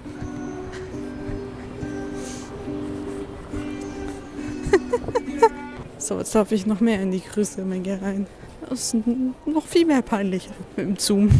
so, 5.98 6.18
jetzt 6.18 6.34
darf 6.34 6.52
ich 6.52 6.66
noch 6.66 6.80
mehr 6.80 7.00
in 7.02 7.10
die 7.10 7.22
größere 7.22 7.64
Menge 7.64 8.00
rein. 8.00 8.26
Das 8.68 8.94
ist 8.94 8.96
noch 9.46 9.66
viel 9.66 9.86
mehr 9.86 10.02
peinlicher 10.02 10.52
mit 10.76 10.86
dem 10.86 10.96
Zoom. 10.98 11.30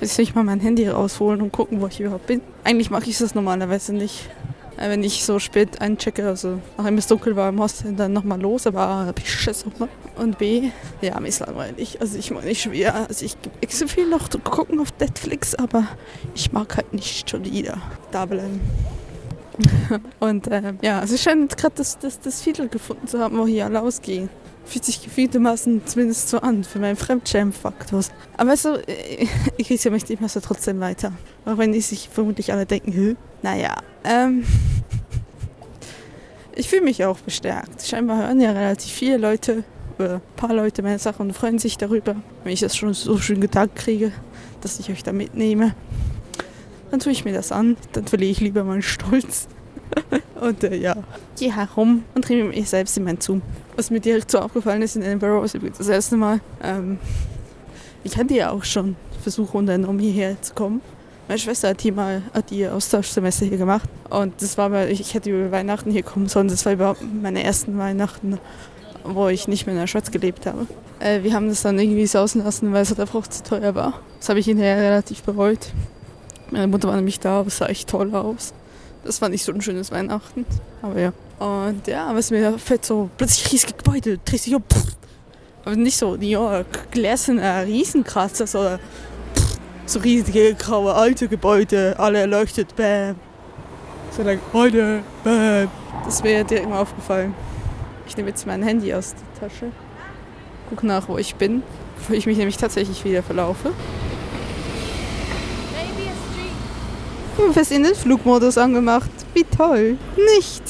Jetzt 0.00 0.18
will 0.18 0.24
ich 0.24 0.34
mal 0.34 0.44
mein 0.44 0.60
Handy 0.60 0.88
rausholen 0.88 1.40
und 1.40 1.52
gucken, 1.52 1.80
wo 1.80 1.86
ich 1.86 2.00
überhaupt 2.00 2.26
bin. 2.26 2.40
Eigentlich 2.64 2.90
mache 2.90 3.08
ich 3.08 3.18
das 3.18 3.34
normalerweise 3.34 3.92
nicht. 3.92 4.28
Äh, 4.76 4.90
wenn 4.90 5.02
ich 5.02 5.24
so 5.24 5.38
spät 5.38 5.80
einchecke, 5.80 6.26
also 6.26 6.60
nachdem 6.76 6.98
es 6.98 7.06
dunkel 7.06 7.36
war 7.36 7.48
im 7.48 7.60
Hostel, 7.60 7.92
dann 7.92 8.12
nochmal 8.12 8.40
los, 8.40 8.66
aber 8.66 8.80
A, 8.80 9.06
hab 9.06 9.18
ich 9.18 9.32
Schiss. 9.32 9.64
Und 10.16 10.38
B, 10.38 10.70
ja, 11.00 11.18
mir 11.20 11.28
ist 11.28 11.40
langweilig. 11.40 12.00
Also 12.00 12.18
ich 12.18 12.30
meine 12.30 12.46
nicht 12.46 12.62
schwer. 12.62 12.94
Also 13.08 13.24
ich 13.24 13.36
gibt 13.60 13.72
so 13.72 13.86
viel 13.86 14.08
noch 14.08 14.28
zu 14.28 14.38
gucken 14.38 14.80
auf 14.80 14.88
Netflix, 14.98 15.54
aber 15.54 15.86
ich 16.34 16.52
mag 16.52 16.76
halt 16.76 16.92
nicht 16.92 17.28
schon 17.28 17.44
wieder 17.44 17.78
da 18.10 18.26
bleiben. 18.26 18.60
Und 20.20 20.48
äh, 20.48 20.74
ja, 20.82 21.04
ich 21.04 21.22
scheine 21.22 21.46
gerade 21.46 21.74
das, 21.76 21.98
das, 21.98 22.20
das 22.20 22.42
Viertel 22.42 22.68
gefunden 22.68 23.06
zu 23.06 23.20
haben, 23.20 23.38
wo 23.38 23.46
hier 23.46 23.66
alle 23.66 23.82
ausgehen. 23.82 24.28
Fühlt 24.66 24.84
sich 24.84 25.02
gefühltermaßen 25.02 25.86
zumindest 25.86 26.28
so 26.28 26.40
an 26.40 26.64
für 26.64 26.78
meinen 26.78 26.96
Fremdschämen-Faktor. 26.96 28.02
Aber 28.36 28.54
du, 28.54 28.82
ich 29.56 29.84
ja 29.84 29.90
mich 29.90 30.08
immer 30.10 30.28
so 30.28 30.40
trotzdem 30.40 30.80
weiter. 30.80 31.12
Auch 31.44 31.58
wenn 31.58 31.72
die 31.72 31.80
sich 31.80 32.08
vermutlich 32.08 32.52
alle 32.52 32.66
denken, 32.66 32.92
Hö? 32.92 33.14
naja, 33.42 33.76
ähm, 34.04 34.44
ich 36.54 36.68
fühle 36.68 36.82
mich 36.82 37.04
auch 37.04 37.18
bestärkt. 37.18 37.82
Scheinbar 37.82 38.18
hören 38.18 38.40
ja 38.40 38.52
relativ 38.52 38.90
viele 38.92 39.18
Leute, 39.18 39.64
oder 39.98 40.14
ein 40.14 40.20
paar 40.36 40.54
Leute 40.54 40.82
meine 40.82 40.98
Sachen 40.98 41.26
und 41.26 41.32
freuen 41.32 41.58
sich 41.58 41.76
darüber, 41.78 42.16
wenn 42.42 42.52
ich 42.52 42.60
das 42.60 42.76
schon 42.76 42.94
so 42.94 43.18
schön 43.18 43.40
gedankt 43.40 43.76
kriege, 43.76 44.12
dass 44.60 44.80
ich 44.80 44.90
euch 44.90 45.02
da 45.02 45.12
mitnehme. 45.12 45.74
Dann 46.90 47.00
tue 47.00 47.12
ich 47.12 47.24
mir 47.24 47.32
das 47.32 47.52
an, 47.52 47.76
dann 47.92 48.06
verliere 48.06 48.30
ich 48.30 48.40
lieber 48.40 48.64
meinen 48.64 48.82
Stolz. 48.82 49.48
und 50.40 50.64
äh, 50.64 50.76
ja, 50.76 50.96
gehe 51.38 51.54
herum 51.54 52.04
und 52.14 52.28
drehe 52.28 52.44
mich 52.44 52.68
selbst 52.68 52.96
in 52.96 53.04
meinen 53.04 53.20
Zoom. 53.20 53.42
Was 53.76 53.90
mir 53.90 54.00
direkt 54.00 54.30
so 54.30 54.38
aufgefallen 54.38 54.82
ist 54.82 54.96
in 54.96 55.02
Edinburgh, 55.02 55.44
ist 55.44 55.54
übrigens 55.54 55.78
das 55.78 55.88
erste 55.88 56.16
Mal. 56.16 56.40
Ähm, 56.62 56.98
ich 58.02 58.16
hatte 58.16 58.34
ja 58.34 58.50
auch 58.50 58.64
schon 58.64 58.96
Versuche 59.22 59.56
unternommen, 59.56 59.98
hierher 59.98 60.40
zu 60.42 60.54
kommen. 60.54 60.80
Meine 61.26 61.38
Schwester 61.38 61.70
hat 61.70 61.80
hier 61.80 61.94
mal 61.94 62.22
hat 62.34 62.52
ihr 62.52 62.74
Austauschsemester 62.74 63.46
hier 63.46 63.56
gemacht. 63.56 63.88
Und 64.10 64.34
das 64.42 64.58
war 64.58 64.68
mal, 64.68 64.90
ich 64.90 65.14
hätte 65.14 65.30
über 65.30 65.50
Weihnachten 65.50 65.90
hier 65.90 66.02
kommen 66.02 66.28
sollen. 66.28 66.48
Das 66.48 66.66
war 66.66 66.74
überhaupt 66.74 67.00
meine 67.22 67.42
ersten 67.42 67.78
Weihnachten, 67.78 68.38
wo 69.04 69.28
ich 69.28 69.48
nicht 69.48 69.66
mehr 69.66 69.74
in 69.74 69.80
der 69.80 69.86
Schweiz 69.86 70.10
gelebt 70.10 70.44
habe. 70.44 70.66
Äh, 71.00 71.22
wir 71.22 71.32
haben 71.32 71.48
das 71.48 71.62
dann 71.62 71.78
irgendwie 71.78 72.06
sausen 72.06 72.44
lassen, 72.44 72.72
weil 72.72 72.82
es 72.82 72.90
halt 72.90 73.00
einfach 73.00 73.26
zu 73.26 73.42
teuer 73.42 73.74
war. 73.74 74.00
Das 74.18 74.28
habe 74.28 74.38
ich 74.38 74.44
hinterher 74.46 74.76
relativ 74.76 75.22
bereut. 75.22 75.72
Meine 76.50 76.66
Mutter 76.66 76.88
war 76.88 76.96
nämlich 76.96 77.20
da, 77.20 77.40
aber 77.40 77.48
es 77.48 77.56
sah 77.56 77.66
echt 77.66 77.88
toll 77.88 78.14
aus. 78.14 78.52
Das 79.04 79.20
war 79.20 79.28
nicht 79.28 79.44
so 79.44 79.52
ein 79.52 79.60
schönes 79.60 79.92
Weihnachten. 79.92 80.46
Aber 80.82 80.98
ja. 80.98 81.12
Und 81.38 81.86
ja, 81.86 82.14
was 82.14 82.30
mir 82.30 82.58
fällt 82.58 82.84
so 82.84 83.10
plötzlich 83.16 83.52
riesige 83.52 83.74
Gebäude, 83.74 84.18
drehst 84.24 84.44
sich 84.44 84.54
um. 84.54 84.62
Aber 85.64 85.76
nicht 85.76 85.96
so 85.96 86.16
New 86.16 86.26
York, 86.26 86.90
gläserner 86.90 87.64
Riesenkratzer, 87.64 88.46
sondern 88.46 88.80
so 89.86 89.98
riesige, 89.98 90.54
graue, 90.54 90.94
alte 90.94 91.28
Gebäude, 91.28 91.94
alle 91.98 92.20
erleuchtet, 92.20 92.74
bam. 92.76 93.16
So 94.10 94.22
like, 94.22 94.40
heute, 94.52 95.02
bam. 95.22 95.68
Das 96.04 96.22
wäre 96.22 96.44
dir 96.44 96.62
immer 96.62 96.80
aufgefallen. 96.80 97.34
Ich 98.06 98.16
nehme 98.16 98.28
jetzt 98.28 98.46
mein 98.46 98.62
Handy 98.62 98.92
aus 98.92 99.14
der 99.14 99.48
Tasche, 99.48 99.66
guck 100.68 100.82
nach, 100.82 101.08
wo 101.08 101.18
ich 101.18 101.34
bin, 101.36 101.62
bevor 101.96 102.14
ich 102.14 102.26
mich 102.26 102.36
nämlich 102.36 102.56
tatsächlich 102.56 103.04
wieder 103.04 103.22
verlaufe. 103.22 103.72
Fest 107.52 107.72
in 107.72 107.82
den 107.82 107.94
Flugmodus 107.94 108.58
angemacht. 108.58 109.10
Wie 109.32 109.44
toll. 109.44 109.96
Nicht 110.36 110.62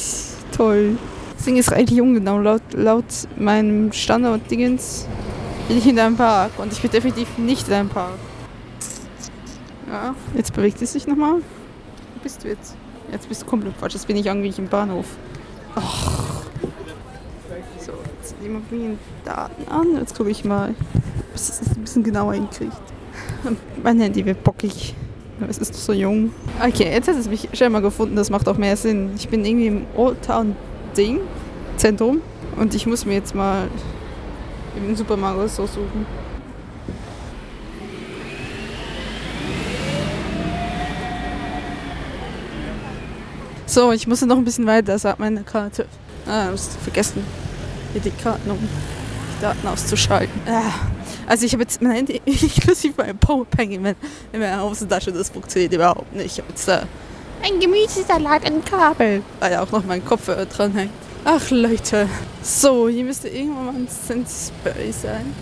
toll. 0.56 0.98
Das 1.36 1.44
Ding 1.44 1.56
ist 1.56 1.72
eigentlich 1.72 2.00
ungenau. 2.00 2.38
Laut, 2.38 2.62
laut 2.72 3.04
meinem 3.36 3.92
Standard-Dingens 3.92 5.06
bin 5.68 5.78
ich 5.78 5.86
in 5.86 5.98
einem 5.98 6.16
Park. 6.16 6.52
Und 6.58 6.72
ich 6.72 6.80
bin 6.80 6.90
definitiv 6.90 7.28
nicht 7.38 7.68
in 7.68 7.74
einem 7.74 7.88
Park. 7.88 8.14
Ja, 9.90 10.14
jetzt 10.34 10.52
bewegt 10.54 10.80
es 10.82 10.92
sich 10.92 11.06
nochmal. 11.06 11.34
Wo 11.34 12.22
bist 12.22 12.42
du 12.44 12.48
jetzt? 12.48 12.74
Jetzt 13.12 13.28
bist 13.28 13.42
du 13.42 13.46
komplett 13.46 13.76
falsch. 13.76 13.94
Jetzt 13.94 14.06
bin 14.06 14.16
ich 14.16 14.26
irgendwie 14.26 14.52
im 14.56 14.68
Bahnhof. 14.68 15.06
Och. 15.76 16.42
So, 17.78 17.92
jetzt 18.20 18.34
die 18.42 18.96
Daten 19.24 19.68
an. 19.70 19.98
Jetzt 19.98 20.16
gucke 20.16 20.30
ich 20.30 20.44
mal, 20.44 20.70
ob 20.70 21.34
es 21.34 21.48
das 21.48 21.76
ein 21.76 21.82
bisschen 21.82 22.02
genauer 22.02 22.34
hinkriegt. 22.34 22.72
Mein 23.82 24.00
Handy 24.00 24.24
wird 24.24 24.42
bockig. 24.42 24.94
Es 25.48 25.58
ist 25.58 25.74
so 25.74 25.92
jung. 25.92 26.32
Okay, 26.64 26.90
jetzt 26.90 27.08
hat 27.08 27.16
es 27.16 27.28
mich 27.28 27.48
schon 27.52 27.72
mal 27.72 27.82
gefunden. 27.82 28.16
Das 28.16 28.30
macht 28.30 28.48
auch 28.48 28.56
mehr 28.56 28.76
Sinn. 28.76 29.10
Ich 29.16 29.28
bin 29.28 29.44
irgendwie 29.44 29.66
im 29.66 29.86
Old 29.96 30.22
Town 30.22 30.56
Ding 30.96 31.20
Zentrum 31.76 32.20
und 32.56 32.74
ich 32.74 32.86
muss 32.86 33.04
mir 33.04 33.14
jetzt 33.14 33.34
mal 33.34 33.68
im 34.76 34.94
Supermarkt 34.94 35.50
so 35.50 35.66
suchen. 35.66 36.06
So, 43.66 43.90
ich 43.92 44.06
musste 44.06 44.26
noch 44.26 44.36
ein 44.36 44.44
bisschen 44.44 44.66
weiter, 44.66 44.96
sagt 44.98 45.18
meine 45.18 45.42
Karte. 45.42 45.86
Ah, 46.28 46.50
ich 46.54 46.60
vergessen, 46.60 47.24
hier 47.92 48.00
die 48.00 48.10
Karten 48.10 48.50
um 48.50 48.58
die 48.58 49.42
Daten 49.42 49.66
auszuschalten. 49.66 50.40
Ah. 50.46 50.93
Also 51.26 51.46
ich 51.46 51.52
habe 51.52 51.62
jetzt 51.62 51.80
mein 51.82 51.92
Handy 51.92 52.20
inklusive 52.24 52.94
meinem 52.96 53.18
Powerbank 53.18 53.72
in, 53.72 53.82
mein, 53.82 53.96
in 54.32 54.40
meiner 54.40 54.62
Außentasche, 54.62 55.12
das 55.12 55.30
funktioniert 55.30 55.72
überhaupt 55.72 56.12
nicht. 56.14 56.26
Ich 56.26 56.38
habe 56.38 56.48
jetzt 56.50 56.68
da 56.68 56.84
ein 57.42 57.60
Gemüsesalat 57.60 58.46
ein 58.46 58.64
Kabel, 58.64 59.22
weil 59.40 59.52
ja 59.52 59.62
auch 59.62 59.70
noch 59.70 59.84
mein 59.84 60.04
Kopfhörer 60.04 60.46
dran 60.46 60.72
hängt. 60.72 60.92
Ach 61.24 61.50
Leute, 61.50 62.08
so, 62.42 62.88
hier 62.88 63.04
müsste 63.04 63.28
irgendwann 63.28 63.66
mal 63.66 63.74
ein 63.74 63.88
Sensbury 63.88 64.92
sein. 64.92 65.34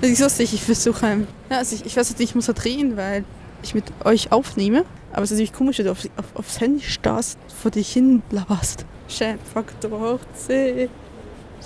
Das 0.00 0.10
ist 0.10 0.20
lustig, 0.20 0.54
ich 0.54 0.62
versuche. 0.62 1.26
Ja, 1.50 1.58
also 1.58 1.74
ich, 1.74 1.86
ich 1.86 1.96
weiß 1.96 2.10
nicht, 2.10 2.20
ich 2.20 2.34
muss 2.34 2.46
da 2.46 2.52
drehen, 2.52 2.96
weil 2.96 3.24
ich 3.62 3.74
mit 3.74 3.84
euch 4.04 4.30
aufnehme. 4.32 4.84
Aber 5.12 5.22
es 5.22 5.30
ist 5.30 5.36
natürlich 5.36 5.52
komisch, 5.52 5.78
wenn 5.78 5.86
du 5.86 5.92
auf, 5.92 6.04
auf, 6.16 6.26
aufs 6.34 6.60
Handy 6.60 6.82
starrst, 6.82 7.38
vor 7.60 7.70
dich 7.70 7.92
hin 7.92 8.22
blabberst. 8.28 8.84
Schämfaktor 9.08 9.90
hoch 10.00 10.20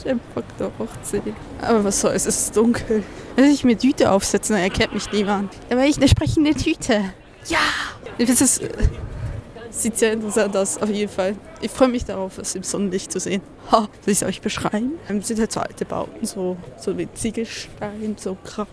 10. 0.03 0.11
Schämfaktor 0.11 0.71
hoch 0.79 0.89
10. 1.03 1.23
Aber 1.63 1.85
was 1.85 2.01
soll 2.01 2.13
es 2.13 2.27
ist 2.27 2.57
dunkel. 2.57 3.03
Wenn 3.37 3.47
ich 3.47 3.65
mir 3.65 3.77
Tüte 3.77 4.11
aufsetze, 4.11 4.53
dann 4.53 4.63
erkennt 4.63 4.95
mich 4.95 5.11
niemand. 5.13 5.53
Aber 5.71 5.85
ich 5.85 5.97
eine 5.97 6.09
sprechende 6.09 6.55
Tüte. 6.55 7.05
Ja! 7.47 7.59
Das 8.19 8.41
ist, 8.41 8.63
Sieht 9.71 9.97
sehr 9.97 10.13
interessant 10.13 10.57
aus, 10.57 10.79
auf 10.79 10.91
jeden 10.91 11.11
Fall. 11.11 11.37
Ich 11.61 11.71
freue 11.71 11.89
mich 11.89 12.05
darauf, 12.05 12.39
es 12.39 12.57
im 12.57 12.65
Sonnenlicht 12.65 13.13
zu 13.13 13.21
sehen. 13.21 13.41
Ha, 13.71 13.83
soll 13.83 13.89
ich 14.07 14.21
es 14.21 14.23
euch 14.25 14.41
beschreiben? 14.41 14.95
Es 15.05 15.11
ähm, 15.11 15.23
sind 15.23 15.39
halt 15.39 15.53
so 15.53 15.61
alte 15.61 15.85
Bauten, 15.85 16.27
so, 16.27 16.57
so 16.77 16.99
wie 16.99 17.09
Ziegelstein, 17.15 18.17
so 18.19 18.37
grau. 18.45 18.67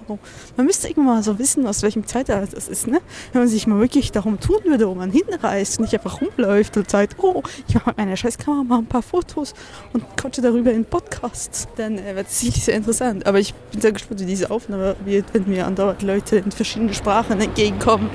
Man 0.56 0.66
müsste 0.66 0.88
irgendwann 0.88 1.18
mal 1.18 1.24
so 1.24 1.38
wissen, 1.38 1.68
aus 1.68 1.84
welchem 1.84 2.08
Zeitalter 2.08 2.48
das 2.56 2.68
ist, 2.68 2.88
ne? 2.88 3.00
Wenn 3.32 3.42
man 3.42 3.48
sich 3.48 3.68
mal 3.68 3.80
wirklich 3.80 4.12
darum 4.12 4.40
tun 4.40 4.60
würde, 4.66 4.88
wo 4.90 4.96
man 4.96 5.12
hinreist 5.12 5.78
und 5.78 5.84
nicht 5.84 5.94
einfach 5.94 6.20
rumläuft 6.20 6.78
und 6.78 6.90
sagt, 6.90 7.16
oh, 7.20 7.44
ich 7.68 7.76
mache 7.76 7.90
mit 7.90 7.98
meiner 7.98 8.18
Scheißkamera 8.18 8.64
mal 8.64 8.80
ein 8.80 8.88
paar 8.88 9.04
Fotos 9.04 9.54
und 9.94 10.04
quatsche 10.18 10.42
darüber 10.42 10.72
in 10.72 10.84
Podcasts, 10.84 11.68
dann 11.76 12.00
äh, 12.00 12.16
wird 12.16 12.28
es 12.28 12.40
sicherlich 12.40 12.64
sehr 12.64 12.76
interessant. 12.76 13.28
Aber 13.28 13.38
ich 13.38 13.54
bin 13.54 13.82
sehr 13.82 13.92
gespannt, 13.92 14.22
wie 14.22 14.26
diese 14.26 14.50
Aufnahme 14.50 14.96
wird, 15.06 15.26
wenn 15.34 15.48
mir 15.48 15.68
andauernd 15.68 16.02
Leute 16.02 16.38
in 16.38 16.52
verschiedenen 16.52 16.96
Sprachen 16.96 17.40
entgegenkommen, 17.40 18.10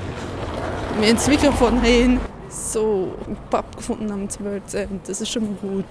mir 0.98 1.10
ins 1.10 1.28
Mikrofon 1.28 1.78
reden 1.78 2.18
so, 2.52 3.12
ein 3.26 3.36
Pub 3.50 3.76
gefunden 3.76 4.10
haben 4.12 4.28
zum 4.28 4.46
Wölzen. 4.46 5.00
Das 5.06 5.20
ist 5.20 5.30
schon 5.30 5.44
mal 5.44 5.54
gut. 5.60 5.86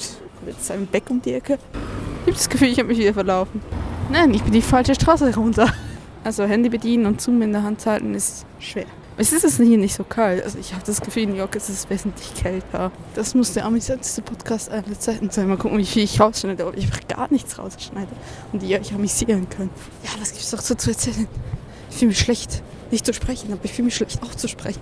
Jetzt 0.46 0.72
ein 0.72 0.88
Beck 0.88 1.10
um 1.10 1.22
die 1.22 1.34
Ecke. 1.34 1.58
Ich 2.22 2.28
habe 2.28 2.32
das 2.34 2.50
Gefühl, 2.50 2.68
ich 2.70 2.78
habe 2.78 2.88
mich 2.88 2.98
wieder 2.98 3.14
verlaufen. 3.14 3.62
Nein, 4.12 4.34
ich 4.34 4.44
bin 4.44 4.54
die 4.54 4.62
falsche 4.62 4.96
Straße 4.96 5.34
runter. 5.36 5.72
Also 6.24 6.44
Handy 6.44 6.70
bedienen 6.70 7.08
und 7.08 7.20
Zoom 7.20 7.42
in 7.42 7.52
der 7.52 7.64
Hand 7.64 7.86
halten 7.86 8.14
ist 8.14 8.46
schwer. 8.60 8.86
Es 9.18 9.34
ist 9.34 9.58
hier 9.58 9.78
nicht 9.78 9.94
so 9.94 10.04
kalt. 10.04 10.44
Also 10.44 10.58
ich 10.58 10.74
habe 10.74 10.84
das 10.86 11.02
Gefühl, 11.02 11.24
in 11.24 11.30
New 11.32 11.36
York 11.36 11.56
ist 11.56 11.70
es 11.70 11.90
wesentlich 11.90 12.34
kälter. 12.34 12.92
Das 13.14 13.36
muss 13.36 13.54
der 13.54 13.66
amüsanteste 13.66 14.22
Podcast 14.22 14.72
aller 14.72 15.00
Zeiten 15.00 15.30
sein. 15.30 15.48
Mal 15.48 15.58
gucken, 15.58 15.78
wie 15.78 15.86
viel 15.86 16.04
ich 16.04 16.20
rausschneide, 16.20 16.66
ob 16.66 16.78
ich 16.78 16.88
gar 17.08 17.32
nichts 17.32 17.60
rausschneide. 17.60 18.12
Und 18.52 18.64
ihr 18.64 18.80
euch 18.80 18.94
amüsieren 18.94 19.48
könnt. 19.50 19.72
Ja, 20.04 20.10
was 20.20 20.32
gibt 20.32 20.44
es 20.44 20.52
doch 20.52 20.62
so 20.62 20.76
zu 20.76 20.92
erzählen? 20.92 21.28
Ich 21.90 21.98
fühle 21.98 22.10
mich 22.10 22.20
schlecht, 22.20 22.64
nicht 22.90 23.06
zu 23.06 23.14
sprechen, 23.14 23.52
aber 23.52 23.64
ich 23.66 23.74
fühle 23.74 23.88
mich 23.88 23.96
schlecht, 23.96 24.24
auch 24.24 24.34
zu 24.34 24.48
sprechen. 24.48 24.82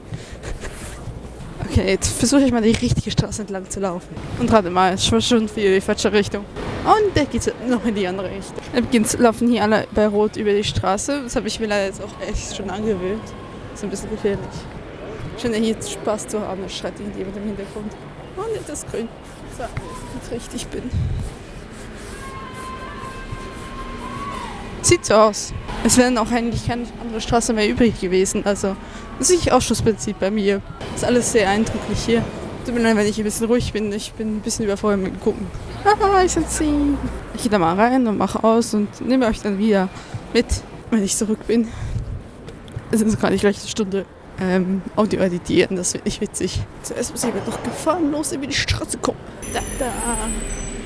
Okay, 1.70 1.92
jetzt 1.92 2.18
versuche 2.18 2.42
ich 2.42 2.52
mal 2.52 2.64
die 2.64 2.72
richtige 2.72 3.12
Straße 3.12 3.42
entlang 3.42 3.70
zu 3.70 3.80
laufen. 3.80 4.08
Und 4.40 4.52
rate 4.52 4.72
mal, 4.72 4.94
es 4.94 5.12
war 5.12 5.22
schon 5.22 5.48
viel 5.48 5.76
die 5.76 5.82
falsche 5.82 6.12
Richtung. 6.12 6.44
Und 6.84 7.16
der 7.16 7.26
geht 7.26 7.54
noch 7.68 7.86
in 7.86 7.94
die 7.94 8.08
andere 8.08 8.28
Richtung. 8.30 8.58
Übrigens 8.76 9.18
laufen 9.20 9.50
hier 9.50 9.64
alle 9.64 9.86
bei 9.94 10.08
Rot 10.08 10.36
über 10.36 10.52
die 10.52 10.64
Straße. 10.64 11.22
Das 11.24 11.36
habe 11.36 11.48
ich 11.48 11.60
mir 11.60 11.68
leider 11.68 11.86
jetzt 11.86 12.02
auch 12.02 12.28
echt 12.28 12.56
schon 12.56 12.70
angewöhnt. 12.72 13.22
Ist 13.74 13.84
ein 13.84 13.92
bisschen 13.92 14.10
gefährlich. 14.10 14.40
Ja 15.44 15.50
hier 15.52 15.76
Spaß 15.82 16.28
zu 16.28 16.42
haben, 16.42 16.62
da 16.62 16.70
schreit 16.70 17.00
irgendjemand 17.00 17.38
im 17.38 17.44
Hintergrund. 17.44 17.94
Und 18.36 18.56
jetzt 18.56 18.70
ist 18.70 18.92
grün. 18.92 19.08
So, 19.58 19.64
jetzt 19.64 20.32
richtig 20.32 20.68
bin. 20.68 20.84
Sieht 24.82 25.06
so 25.06 25.14
aus. 25.14 25.54
Es 25.84 25.98
wären 25.98 26.18
auch 26.18 26.32
eigentlich 26.32 26.68
keine 26.68 26.84
andere 27.02 27.22
Straße 27.22 27.54
mehr 27.54 27.68
übrig 27.68 28.00
gewesen. 28.00 28.46
Also, 28.46 28.76
das 29.18 29.30
ist 29.30 29.36
nicht 29.38 29.52
Ausschussprinzip 29.52 30.20
bei 30.20 30.32
mir. 30.32 30.62
Ist 30.96 31.04
alles 31.04 31.32
sehr 31.32 31.50
eindrücklich 31.50 32.00
hier. 32.06 32.24
Tut 32.66 32.76
mir 32.76 32.82
leid, 32.82 32.96
wenn 32.96 33.08
ich 33.08 33.18
ein 33.18 33.24
bisschen 33.24 33.48
ruhig 33.48 33.74
bin. 33.74 33.92
Ich 33.92 34.14
bin 34.14 34.38
ein 34.38 34.42
bisschen 34.42 34.66
überfordert 34.66 35.02
mit 35.02 35.14
dem 35.14 35.20
Gucken. 35.20 35.48
Ah, 35.86 36.24
ich 36.24 36.32
sitze 36.32 36.66
Ich 37.36 37.44
gehe 37.44 37.52
da 37.52 37.58
mal 37.58 37.76
rein 37.76 38.08
und 38.08 38.18
mache 38.18 38.44
aus 38.44 38.74
und 38.74 39.02
nehme 39.06 39.28
euch 39.28 39.42
dann 39.42 39.58
wieder 39.58 39.90
mit, 40.34 40.46
wenn 40.92 41.04
ich 41.04 41.16
zurück 41.16 41.46
bin. 41.48 41.68
Es 42.92 43.02
ist 43.02 43.20
gerade 43.20 43.38
gleich 43.38 43.60
eine 43.60 43.68
Stunde 43.68 44.06
ähm, 44.42 44.82
Audio 44.96 45.20
editieren, 45.22 45.76
das 45.76 45.94
wird 45.94 46.06
nicht 46.06 46.22
witzig. 46.22 46.60
Zuerst 46.84 47.12
muss 47.12 47.24
ich 47.24 47.30
aber 47.30 47.46
noch 47.46 47.62
gefahren, 47.64 48.12
los 48.12 48.32
über 48.32 48.48
die 48.48 48.54
Straße 48.54 48.98
kommen. 48.98 49.20
Da, 49.54 49.60
da. 49.78 49.92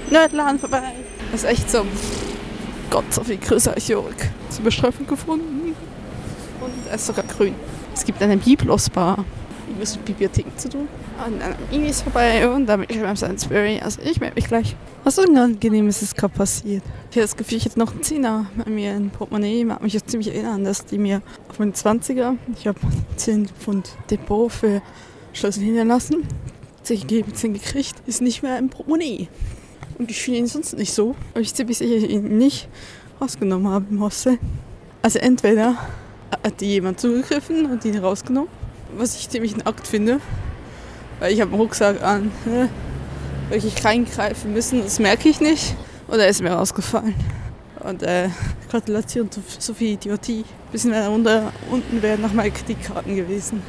Nerdladen 0.10 0.60
vorbei. 0.60 0.82
Das 1.32 1.44
ist 1.44 1.50
echt 1.50 1.70
so. 1.72 1.86
Gott, 2.94 3.12
so 3.12 3.24
viel 3.24 3.38
größer 3.38 3.74
als 3.74 3.88
Jörg. 3.88 4.14
Zum 4.52 4.66
Bestrafung 4.66 5.08
gefunden. 5.08 5.76
Und 6.62 6.88
er 6.88 6.94
ist 6.94 7.08
sogar 7.08 7.26
grün. 7.26 7.56
Es 7.92 8.06
gibt 8.06 8.22
eine 8.22 8.38
Biblos-Bar. 8.38 9.26
Irgendwas 9.66 9.96
mit 9.96 10.06
Bibliotheken 10.06 10.56
zu 10.56 10.70
tun. 10.70 10.88
Und 11.26 11.42
dann 11.42 11.56
Mini 11.72 11.90
ist 11.90 12.04
vorbei 12.04 12.48
und 12.48 12.68
damit 12.68 12.92
ich 12.92 13.02
beim 13.02 13.16
Sainsbury. 13.16 13.80
Also 13.80 14.00
ich 14.04 14.20
melde 14.20 14.36
mich 14.36 14.46
gleich. 14.46 14.76
Was 15.04 15.18
Unangenehmes 15.18 16.04
ist 16.04 16.16
gerade 16.16 16.36
passiert. 16.36 16.84
Ich 17.10 17.18
habe 17.18 17.24
das 17.24 17.36
Gefühl, 17.36 17.58
ich 17.58 17.66
hätte 17.66 17.80
noch 17.80 17.94
einen 17.94 18.04
Zehner 18.04 18.46
bei 18.64 18.70
mir 18.70 18.96
in 18.96 19.10
Portemonnaie. 19.10 19.66
Mag 19.66 19.82
mich 19.82 19.94
jetzt 19.94 20.12
ziemlich 20.12 20.32
erinnern, 20.32 20.64
dass 20.64 20.86
die 20.86 21.00
mir 21.00 21.24
auf 21.50 21.58
meine 21.58 21.72
20er, 21.72 22.38
ich 22.56 22.68
habe 22.68 22.80
10 23.16 23.48
Pfund 23.48 23.90
Depot 24.12 24.52
für 24.52 24.84
Schlüssel 25.34 25.64
hinterlassen. 25.64 26.28
10 26.84 27.00
gegeben, 27.00 27.34
10 27.34 27.54
gekriegt, 27.54 27.96
ist 28.06 28.22
nicht 28.22 28.44
mehr 28.44 28.60
im 28.60 28.70
Portemonnaie. 28.70 29.30
Und 29.98 30.10
ich 30.10 30.22
finde 30.22 30.40
ihn 30.40 30.48
sonst 30.48 30.76
nicht 30.78 30.94
so. 30.94 31.16
Aber 31.32 31.42
ich 31.42 31.54
ziemlich 31.54 31.78
sicher, 31.78 31.96
ich 31.96 32.10
ihn 32.10 32.38
nicht 32.38 32.68
rausgenommen 33.22 33.72
habe 33.72 33.86
im 33.90 34.02
Hostel. 34.02 34.38
Also 35.02 35.20
entweder 35.20 35.76
hat 36.44 36.62
die 36.62 36.68
jemand 36.68 37.00
zugegriffen 37.00 37.66
und 37.66 37.86
ihn 37.86 37.98
rausgenommen, 37.98 38.50
was 38.98 39.16
ich 39.16 39.30
ziemlich 39.30 39.54
einen 39.54 39.66
Akt 39.66 39.88
finde. 39.88 40.20
Weil 41.20 41.34
ich 41.34 41.42
habe 41.42 41.52
einen 41.52 41.62
Rucksack 41.62 42.02
an, 42.02 42.32
ne? 42.46 42.70
wirklich 43.50 43.84
reingreifen 43.84 44.54
müssen, 44.54 44.82
das 44.84 45.00
merke 45.00 45.30
ich 45.30 45.40
nicht. 45.40 45.76
Oder 46.08 46.28
ist 46.28 46.42
mir 46.42 46.52
rausgefallen. 46.52 47.16
Und 47.82 48.04
äh, 48.04 48.30
Gratulation 48.70 49.30
zu 49.30 49.42
so 49.60 49.74
viel 49.74 49.94
Idiotie. 49.94 50.46
Bisschen 50.72 50.92
weiter 50.92 51.10
runter, 51.10 51.54
unten 51.70 52.02
wären 52.02 52.22
noch 52.22 52.34
meine 52.34 52.52
Kreditkarten 52.52 53.16
gewesen. 53.16 53.62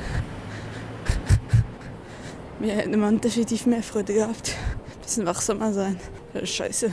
Mir 2.61 2.75
hätte 2.75 2.97
man 2.97 3.21
definitiv 3.21 3.67
mehr 3.67 3.83
Freude 3.83 4.15
gehabt. 4.15 4.55
Bisschen 5.05 5.27
wachsamer 5.27 5.73
sein. 5.73 5.99
Scheiße. 6.43 6.93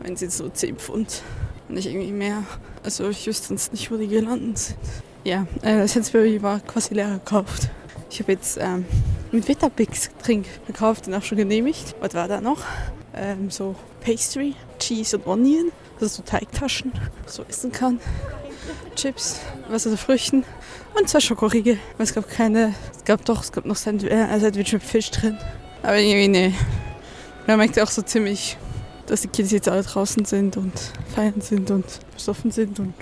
Wenn 0.00 0.16
sie 0.16 0.28
so 0.28 0.48
10 0.48 0.76
Pfund. 0.76 1.22
Und 1.68 1.76
nicht 1.76 1.86
irgendwie 1.86 2.12
mehr. 2.12 2.42
Also 2.82 3.08
ich 3.08 3.26
wüsste 3.26 3.48
sonst 3.48 3.72
nicht, 3.72 3.90
wo 3.90 3.96
die 3.96 4.08
gelandet 4.08 4.58
sind. 4.58 4.78
Ja, 5.24 5.46
äh, 5.62 5.86
Sainsbury 5.88 6.42
war 6.42 6.60
quasi 6.60 6.94
leer 6.94 7.12
gekauft. 7.12 7.70
Ich 8.10 8.20
habe 8.20 8.32
jetzt 8.32 8.58
ähm, 8.60 8.84
mit 9.32 9.48
Weterbix 9.48 10.10
Trink 10.22 10.46
gekauft, 10.66 11.06
den 11.06 11.14
auch 11.14 11.22
schon 11.22 11.38
genehmigt. 11.38 11.94
Was 12.00 12.12
war 12.14 12.28
da 12.28 12.40
noch? 12.40 12.58
Ähm, 13.14 13.50
so 13.50 13.74
Pastry, 14.04 14.54
Cheese 14.78 15.16
und 15.16 15.26
Onion, 15.26 15.72
also 15.94 16.16
so 16.16 16.22
Teigtaschen, 16.22 16.92
so 17.26 17.44
essen 17.48 17.72
kann. 17.72 18.00
Chips, 18.96 19.40
was 19.68 19.86
also 19.86 19.96
Früchten 19.96 20.44
und 20.94 21.08
zwei 21.08 21.20
Schokoriegel. 21.20 21.78
Es 21.98 22.14
gab 22.14 22.28
keine, 22.28 22.74
es 22.94 23.04
gab 23.04 23.24
doch, 23.24 23.42
es 23.42 23.52
gab 23.52 23.64
noch 23.64 23.76
Sandwich, 23.76 24.10
äh, 24.10 24.38
Sandwich 24.38 24.72
mit 24.72 24.82
Fisch 24.82 25.10
drin. 25.10 25.38
Aber 25.82 25.96
irgendwie, 25.96 26.28
nee. 26.28 26.54
Man 27.46 27.58
merkt 27.58 27.78
auch 27.78 27.90
so 27.90 28.00
ziemlich, 28.00 28.56
dass 29.06 29.20
die 29.20 29.28
Kids 29.28 29.50
jetzt 29.50 29.68
alle 29.68 29.82
draußen 29.82 30.24
sind 30.24 30.56
und 30.56 30.72
feiern 31.14 31.42
sind 31.42 31.70
und 31.70 31.84
besoffen 32.14 32.50
sind 32.50 32.80
und 32.80 32.94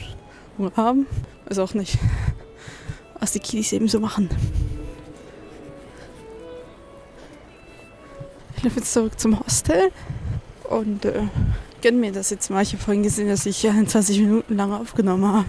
Hunger 0.58 0.72
haben. 0.76 1.06
Weiß 1.46 1.60
auch 1.60 1.74
nicht, 1.74 1.96
was 3.20 3.32
die 3.32 3.38
Kiddies 3.38 3.72
eben 3.72 3.86
so 3.86 4.00
machen. 4.00 4.28
Ich 8.56 8.64
laufe 8.64 8.80
jetzt 8.80 8.92
zurück 8.92 9.18
zum 9.18 9.38
Hostel 9.38 9.90
und 10.68 11.04
äh, 11.04 11.22
gönne 11.80 11.98
mir 11.98 12.12
das 12.12 12.30
jetzt 12.30 12.50
mal. 12.50 12.62
Ich 12.62 12.72
habe 12.72 12.82
vorhin 12.82 13.02
gesehen, 13.04 13.28
dass 13.28 13.46
ich 13.46 13.60
20 13.60 14.18
Minuten 14.20 14.56
lang 14.56 14.72
aufgenommen 14.72 15.26
habe. 15.26 15.46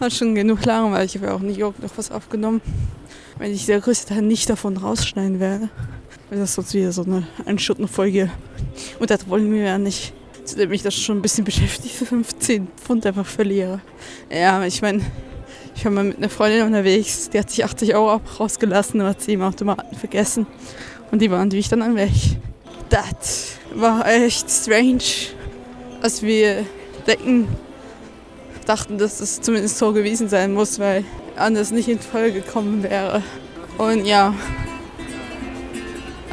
War 0.00 0.10
schon 0.10 0.34
genug 0.34 0.64
lang, 0.64 0.92
weil 0.92 1.06
ich 1.06 1.14
habe 1.14 1.26
ja 1.26 1.34
auch 1.34 1.40
in 1.40 1.48
New 1.48 1.56
York 1.56 1.80
noch 1.80 1.90
was 1.96 2.10
aufgenommen. 2.10 2.60
Wenn 3.38 3.52
ich 3.52 3.66
der 3.66 3.80
größte 3.80 4.14
Teil 4.14 4.22
nicht 4.22 4.48
davon 4.50 4.76
rausschneiden 4.76 5.38
werde, 5.40 5.68
das 6.38 6.54
sonst 6.54 6.74
wieder 6.74 6.92
so 6.92 7.02
eine 7.02 7.26
Einstundenfolge. 7.44 8.30
Und 8.98 9.10
das 9.10 9.28
wollen 9.28 9.52
wir 9.52 9.62
ja 9.62 9.78
nicht. 9.78 10.12
Zudem 10.44 10.70
mich 10.70 10.82
das 10.82 10.94
schon 10.94 11.18
ein 11.18 11.22
bisschen 11.22 11.44
beschäftigt, 11.44 11.94
15 11.94 12.68
Pfund 12.76 13.06
einfach 13.06 13.26
verliere. 13.26 13.80
Ja, 14.30 14.64
ich 14.64 14.80
meine, 14.80 15.02
ich 15.74 15.84
war 15.84 15.92
mal 15.92 16.04
mit 16.04 16.18
einer 16.18 16.28
Freundin 16.28 16.66
unterwegs, 16.66 17.30
die 17.30 17.38
hat 17.38 17.50
sich 17.50 17.64
80 17.64 17.94
Euro 17.94 18.20
rausgelassen 18.38 19.00
und 19.00 19.06
hat 19.06 19.20
sie 19.20 19.34
im 19.34 19.42
Automaten 19.42 19.96
vergessen. 19.96 20.46
Und 21.10 21.20
die 21.20 21.30
waren 21.30 21.48
natürlich 21.48 21.68
dann 21.68 21.82
an 21.82 21.96
weg. 21.96 22.10
Das 22.88 23.52
war 23.74 24.06
echt 24.06 24.50
strange, 24.50 25.02
als 26.02 26.22
wir 26.22 26.64
denken, 27.06 27.48
dachten, 28.66 28.98
dass 28.98 29.18
das 29.18 29.40
zumindest 29.40 29.78
so 29.78 29.92
gewesen 29.92 30.28
sein 30.28 30.52
muss, 30.52 30.78
weil 30.78 31.04
anders 31.36 31.70
nicht 31.70 31.88
in 31.88 31.98
Folge 31.98 32.40
gekommen 32.40 32.82
wäre. 32.82 33.22
Und 33.78 34.04
ja, 34.04 34.34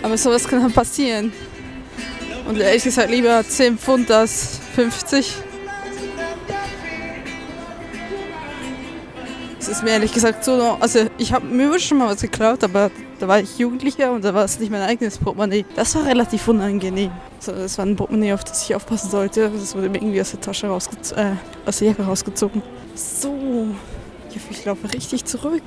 aber 0.02 0.18
sowas 0.18 0.48
kann 0.48 0.62
dann 0.62 0.72
passieren. 0.72 1.32
Und 2.48 2.58
ehrlich 2.60 2.84
gesagt 2.84 3.12
lieber 3.12 3.44
10 3.48 3.78
Pfund 3.78 4.10
als 4.10 4.60
50. 4.76 5.34
Es 9.60 9.68
ist 9.68 9.84
mir 9.84 9.90
ehrlich 9.90 10.14
gesagt 10.14 10.46
so, 10.46 10.78
also 10.80 11.08
ich 11.18 11.34
habe 11.34 11.46
mir 11.46 11.78
schon 11.78 11.98
mal 11.98 12.08
was 12.08 12.22
geklaut, 12.22 12.64
aber 12.64 12.90
da 13.20 13.28
war 13.28 13.42
ich 13.42 13.58
Jugendlicher 13.58 14.14
und 14.14 14.24
da 14.24 14.34
war 14.34 14.46
es 14.46 14.60
nicht 14.60 14.72
mein 14.72 14.82
eigenes 14.82 15.18
Portemonnaie. 15.18 15.66
Das 15.76 15.94
war 15.96 16.06
relativ 16.06 16.48
unangenehm. 16.48 17.12
Also 17.38 17.52
das 17.52 17.78
war 17.78 17.86
ein 17.86 17.98
Portemonnaie, 17.98 18.32
auf 18.32 18.46
das 18.46 18.64
ich 18.64 18.76
aufpassen 18.76 19.10
sollte. 19.10 19.50
Das 19.50 19.76
wurde 19.76 19.90
mir 19.90 19.98
irgendwie 19.98 20.22
aus 20.22 20.32
der 20.32 20.40
Tasche 20.40 20.68
rausgezogen, 20.68 21.24
äh, 21.24 21.68
aus 21.68 21.80
der 21.80 21.90
Jacke 21.90 22.04
rausgezogen. 22.04 22.64
So, 22.96 23.68
ich 24.50 24.64
laufe 24.64 24.94
richtig 24.94 25.26
zurück. 25.26 25.64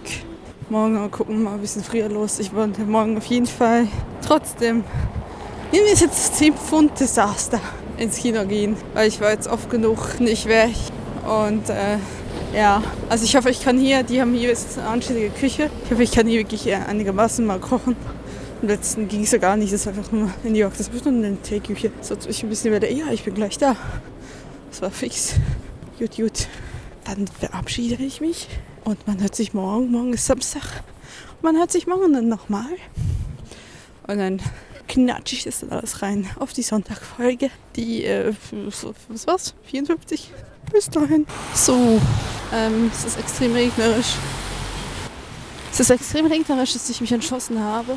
Morgen 0.70 0.94
mal 0.94 1.09
gucken, 1.09 1.42
mal 1.42 1.54
ein 1.54 1.61
bisschen 1.61 1.83
früher 1.83 2.09
los. 2.09 2.38
Ich 2.38 2.54
wollte 2.54 2.83
morgen 2.83 3.18
auf 3.18 3.24
jeden 3.24 3.48
Fall 3.48 3.88
trotzdem, 4.24 4.85
nehmen 5.72 5.85
wir 5.85 5.94
jetzt 5.94 6.02
das 6.02 6.33
10 6.35 6.54
Pfund 6.54 7.00
Desaster 7.00 7.59
ins 7.96 8.18
Kino 8.18 8.44
gehen, 8.46 8.76
weil 8.94 9.09
ich 9.09 9.20
war 9.20 9.33
jetzt 9.33 9.48
oft 9.48 9.68
genug 9.68 10.20
nicht 10.20 10.46
weg 10.46 10.70
und 11.26 11.68
äh, 11.70 11.98
ja, 12.54 12.85
also 13.09 13.24
ich 13.24 13.35
hoffe, 13.35 13.50
ich 13.50 13.64
kann 13.64 13.78
hier, 13.78 14.04
die 14.04 14.20
haben 14.20 14.33
hier 14.33 14.50
jetzt 14.50 14.78
eine 14.78 14.87
anständige 14.87 15.30
Küche. 15.30 15.70
Ich 15.87 15.90
hoffe, 15.90 16.04
ich 16.04 16.12
kann 16.12 16.28
hier 16.28 16.38
wirklich 16.38 16.72
einigermaßen 16.72 17.44
mal 17.44 17.59
kochen. 17.59 17.96
Im 18.62 18.68
letzten 18.68 19.09
ging 19.09 19.24
es 19.24 19.33
ja 19.33 19.38
gar 19.38 19.56
nicht, 19.56 19.72
das 19.72 19.80
ist 19.80 19.88
einfach 19.88 20.12
nur 20.12 20.30
in 20.44 20.52
New 20.52 20.59
York, 20.59 20.74
das 20.78 20.87
ist 20.87 21.04
nur 21.04 21.12
eine 21.12 21.37
Teeküche. 21.42 21.90
So 22.00 22.14
ich 22.28 22.44
ein 22.44 22.48
bisschen 22.48 22.72
wieder, 22.72 22.88
ja, 22.88 23.06
ich 23.11 23.24
bin 23.24 23.35
gleich 23.35 23.59
da. 23.59 23.74
Das 24.70 24.83
war 24.83 24.92
fix. 24.92 25.35
Gut, 25.98 26.14
gut. 26.14 26.46
Dann 27.04 27.26
verabschiede 27.26 28.00
ich 28.04 28.20
mich 28.20 28.46
und 28.84 29.06
man 29.06 29.20
hört 29.20 29.34
sich 29.34 29.54
morgen, 29.54 29.90
morgen 29.90 30.12
ist 30.12 30.26
Samstag, 30.26 30.82
man 31.42 31.56
hört 31.56 31.72
sich 31.72 31.86
morgen 31.86 32.12
dann 32.12 32.28
nochmal. 32.28 32.76
Und 34.06 34.18
dann 34.18 34.40
knatsche 34.88 35.36
ich 35.36 35.44
das 35.44 35.60
dann 35.60 35.70
alles 35.70 36.02
rein 36.02 36.28
auf 36.38 36.52
die 36.52 36.62
Sonntagfolge. 36.62 37.50
Die, 37.76 38.04
äh, 38.04 38.34
was 39.08 39.26
war's? 39.26 39.54
54? 39.66 40.32
Bis 40.72 40.88
dahin. 40.90 41.26
So, 41.54 42.00
ähm, 42.52 42.90
es 42.92 43.04
ist 43.04 43.18
extrem 43.18 43.52
regnerisch. 43.52 44.14
Es 45.72 45.80
ist 45.80 45.90
extrem 45.90 46.26
regnerisch, 46.26 46.72
dass 46.72 46.90
ich 46.90 47.00
mich 47.00 47.12
entschlossen 47.12 47.62
habe, 47.62 47.96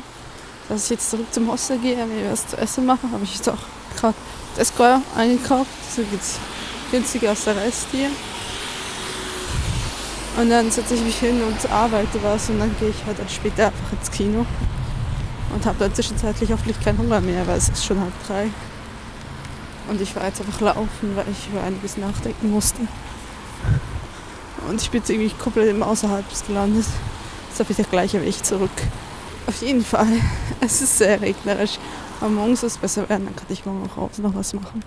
dass 0.68 0.84
ich 0.84 0.90
jetzt 0.90 1.10
zurück 1.10 1.26
zum 1.32 1.50
Hostel 1.50 1.78
gehe, 1.78 1.96
mir 2.06 2.30
was 2.30 2.46
zu 2.46 2.56
essen 2.56 2.86
mache. 2.86 3.10
Habe 3.10 3.24
ich 3.24 3.34
jetzt 3.34 3.48
auch 3.48 3.58
gerade 3.96 4.14
das 4.54 4.70
Esquire 4.70 5.02
eingekauft. 5.16 5.70
So 5.94 6.02
geht's 6.02 6.38
günstiger 6.90 7.30
als 7.30 7.44
der 7.44 7.56
Rest 7.56 7.88
hier. 7.90 8.10
Und 10.36 10.50
dann 10.50 10.70
setze 10.70 10.94
ich 10.94 11.02
mich 11.02 11.16
hin 11.16 11.40
und 11.42 11.70
arbeite 11.70 12.22
was 12.22 12.50
und 12.50 12.58
dann 12.58 12.74
gehe 12.80 12.90
ich 12.90 13.06
halt 13.06 13.18
später 13.30 13.66
einfach 13.66 13.92
ins 13.92 14.10
Kino. 14.10 14.44
Und 15.54 15.64
habe 15.66 15.78
dann 15.78 15.94
zwischenzeitlich 15.94 16.50
hoffentlich 16.50 16.80
keinen 16.80 16.98
Hunger 16.98 17.20
mehr, 17.20 17.46
weil 17.46 17.58
es 17.58 17.68
ist 17.68 17.84
schon 17.84 18.00
halb 18.00 18.12
drei. 18.26 18.48
Und 19.88 20.00
ich 20.00 20.16
war 20.16 20.26
jetzt 20.26 20.40
einfach 20.40 20.60
laufen, 20.60 21.14
weil 21.14 21.26
ich 21.30 21.48
über 21.52 21.62
einiges 21.62 21.96
nachdenken 21.96 22.50
musste. 22.50 22.80
Und 24.68 24.80
ich 24.80 24.90
bin 24.90 25.00
jetzt 25.00 25.10
irgendwie 25.10 25.30
komplett 25.30 25.68
im 25.68 25.82
Außerhalb 25.82 26.24
gelandet. 26.46 26.86
Jetzt 27.48 27.60
habe 27.60 27.70
ich 27.70 27.76
der 27.76 27.84
gleiche 27.84 28.20
Weg 28.22 28.44
zurück. 28.44 28.70
Auf 29.46 29.60
jeden 29.60 29.84
Fall. 29.84 30.08
Es 30.60 30.80
ist 30.80 30.98
sehr 30.98 31.20
regnerisch. 31.20 31.78
Aber 32.20 32.30
morgen 32.30 32.56
soll 32.56 32.68
es 32.68 32.78
besser 32.78 33.08
werden, 33.08 33.26
dann 33.26 33.36
kann 33.36 33.46
ich 33.50 33.66
morgen 33.66 33.88
auch 33.88 33.98
raus 33.98 34.18
noch 34.18 34.34
was 34.34 34.54
machen. 34.54 34.82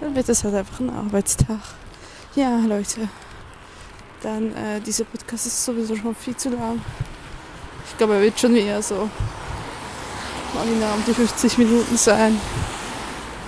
Dann 0.00 0.14
wird 0.14 0.28
es 0.28 0.44
halt 0.44 0.54
einfach 0.54 0.78
ein 0.78 0.90
Arbeitstag. 0.90 1.58
Ja, 2.36 2.58
Leute. 2.66 3.08
Dann, 4.26 4.50
äh, 4.56 4.80
dieser 4.84 5.04
Podcast 5.04 5.46
ist 5.46 5.64
sowieso 5.64 5.94
schon 5.94 6.12
viel 6.14 6.36
zu 6.36 6.48
lang. 6.48 6.80
Ich 7.88 7.96
glaube, 7.96 8.14
er 8.14 8.22
wird 8.22 8.40
schon 8.40 8.54
wieder 8.54 8.82
so 8.82 9.08
original 10.58 10.94
um 10.94 11.04
die 11.06 11.14
50 11.14 11.58
Minuten 11.58 11.96
sein 11.96 12.40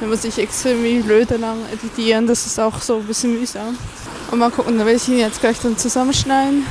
wenn 0.00 0.10
man 0.10 0.18
sich 0.18 0.38
extrem 0.38 1.02
blöde 1.02 1.36
lang 1.36 1.58
editieren, 1.72 2.26
das 2.26 2.46
ist 2.46 2.60
auch 2.60 2.80
so 2.80 2.96
ein 2.96 3.04
bisschen 3.04 3.38
mühsam. 3.38 3.76
Und 4.30 4.38
mal 4.38 4.50
gucken, 4.50 4.78
da 4.78 4.86
will 4.86 4.94
ich 4.94 5.08
ihn 5.08 5.18
jetzt 5.18 5.40
gleich 5.40 5.58
dann 5.60 5.76
zusammenschneiden. 5.76 6.64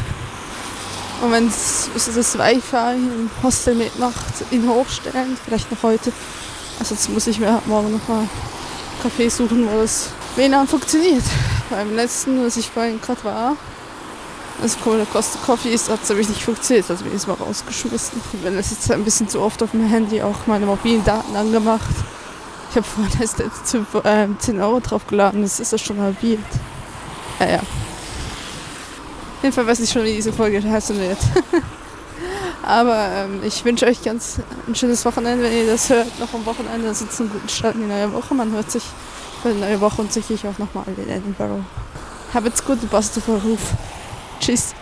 Und 1.22 1.32
wenn 1.32 1.48
das 1.48 1.89
Wi-Fi 2.38 2.96
im 2.96 3.30
Hostel 3.43 3.76
mitmacht, 3.76 4.34
ihn 4.52 4.70
hochstellen, 4.70 5.36
vielleicht 5.43 5.72
noch 5.72 5.84
heute. 5.84 6.12
Also 6.80 6.93
jetzt 6.93 7.10
muss 7.10 7.28
ich 7.28 7.39
mir 7.39 7.62
morgen 7.65 7.91
nochmal 7.91 8.30
Café 9.04 9.30
suchen, 9.30 9.67
wo 9.67 9.82
das 9.82 10.10
WLAN 10.36 10.67
funktioniert. 10.67 11.24
Beim 11.70 11.96
letzten, 11.96 12.46
was 12.46 12.56
ich 12.56 12.70
vorhin 12.70 13.02
gerade 13.02 13.24
war, 13.24 13.58
das 14.62 14.78
Costa 14.80 15.39
Coffee 15.46 15.70
ist, 15.70 15.89
hat 15.89 16.02
es 16.04 16.10
nämlich 16.10 16.30
nicht 16.30 16.43
funktioniert, 16.43 16.89
also 16.89 17.04
bin 17.04 17.15
ich 17.15 17.28
mal 17.28 17.36
rausgeschmissen. 17.36 18.22
Ich 18.34 18.39
bin 18.39 18.56
das 18.56 18.72
jetzt 18.72 18.91
ein 18.91 19.04
bisschen 19.04 19.30
zu 19.30 19.41
oft 19.41 19.62
auf 19.62 19.72
dem 19.72 19.88
Handy 19.88 20.22
auch 20.22 20.48
meine 20.48 20.65
mobilen 20.65 21.04
Daten 21.04 21.36
angemacht. 21.36 21.89
Ich 22.70 22.76
habe 22.76 22.86
vorhin 22.86 23.22
erst 23.22 23.43
10 24.41 24.62
Euro 24.62 24.80
draufgeladen, 24.80 25.41
das 25.41 25.60
ist 25.60 25.72
ja 25.72 25.78
schon 25.78 26.00
halbiert. 26.00 26.39
Ja, 27.39 27.50
ja. 27.50 27.60
Auf 27.60 29.43
jeden 29.43 29.54
Fall 29.54 29.67
weiß 29.67 29.80
ich 29.80 29.91
schon, 29.91 30.04
wie 30.04 30.15
diese 30.15 30.34
Folge 30.34 30.62
heißen 30.62 31.00
wird. 31.00 31.20
Aber 32.63 33.08
ähm, 33.13 33.41
ich 33.43 33.63
wünsche 33.63 33.86
euch 33.86 34.04
ganz 34.04 34.39
ein 34.67 34.76
schönes 34.76 35.06
Wochenende, 35.06 35.43
wenn 35.43 35.54
ihr 35.54 35.67
das 35.67 35.89
hört. 35.89 36.20
Noch 36.20 36.34
am 36.34 36.46
Wochenende 36.46 36.93
sitzt 36.93 37.22
einen 37.22 37.30
guten 37.30 37.48
Start 37.48 37.76
in 37.76 37.82
die 37.82 37.88
neue 37.88 38.12
Woche. 38.12 38.34
Man 38.34 38.52
hört 38.52 38.72
sich 38.72 38.84
für 39.41 39.54
die 39.54 39.60
neue 39.60 39.80
Woche 39.80 40.02
und 40.02 40.12
sicherlich 40.12 40.46
auch 40.46 40.58
nochmal 40.58 40.84
in 40.98 41.08
Edinburgh. 41.08 41.63
Habt's 42.34 42.65
gut, 42.65 42.89
passt 42.89 43.17
auf 43.17 43.28
Ruf. 43.30 43.74
Tschüss. 44.39 44.73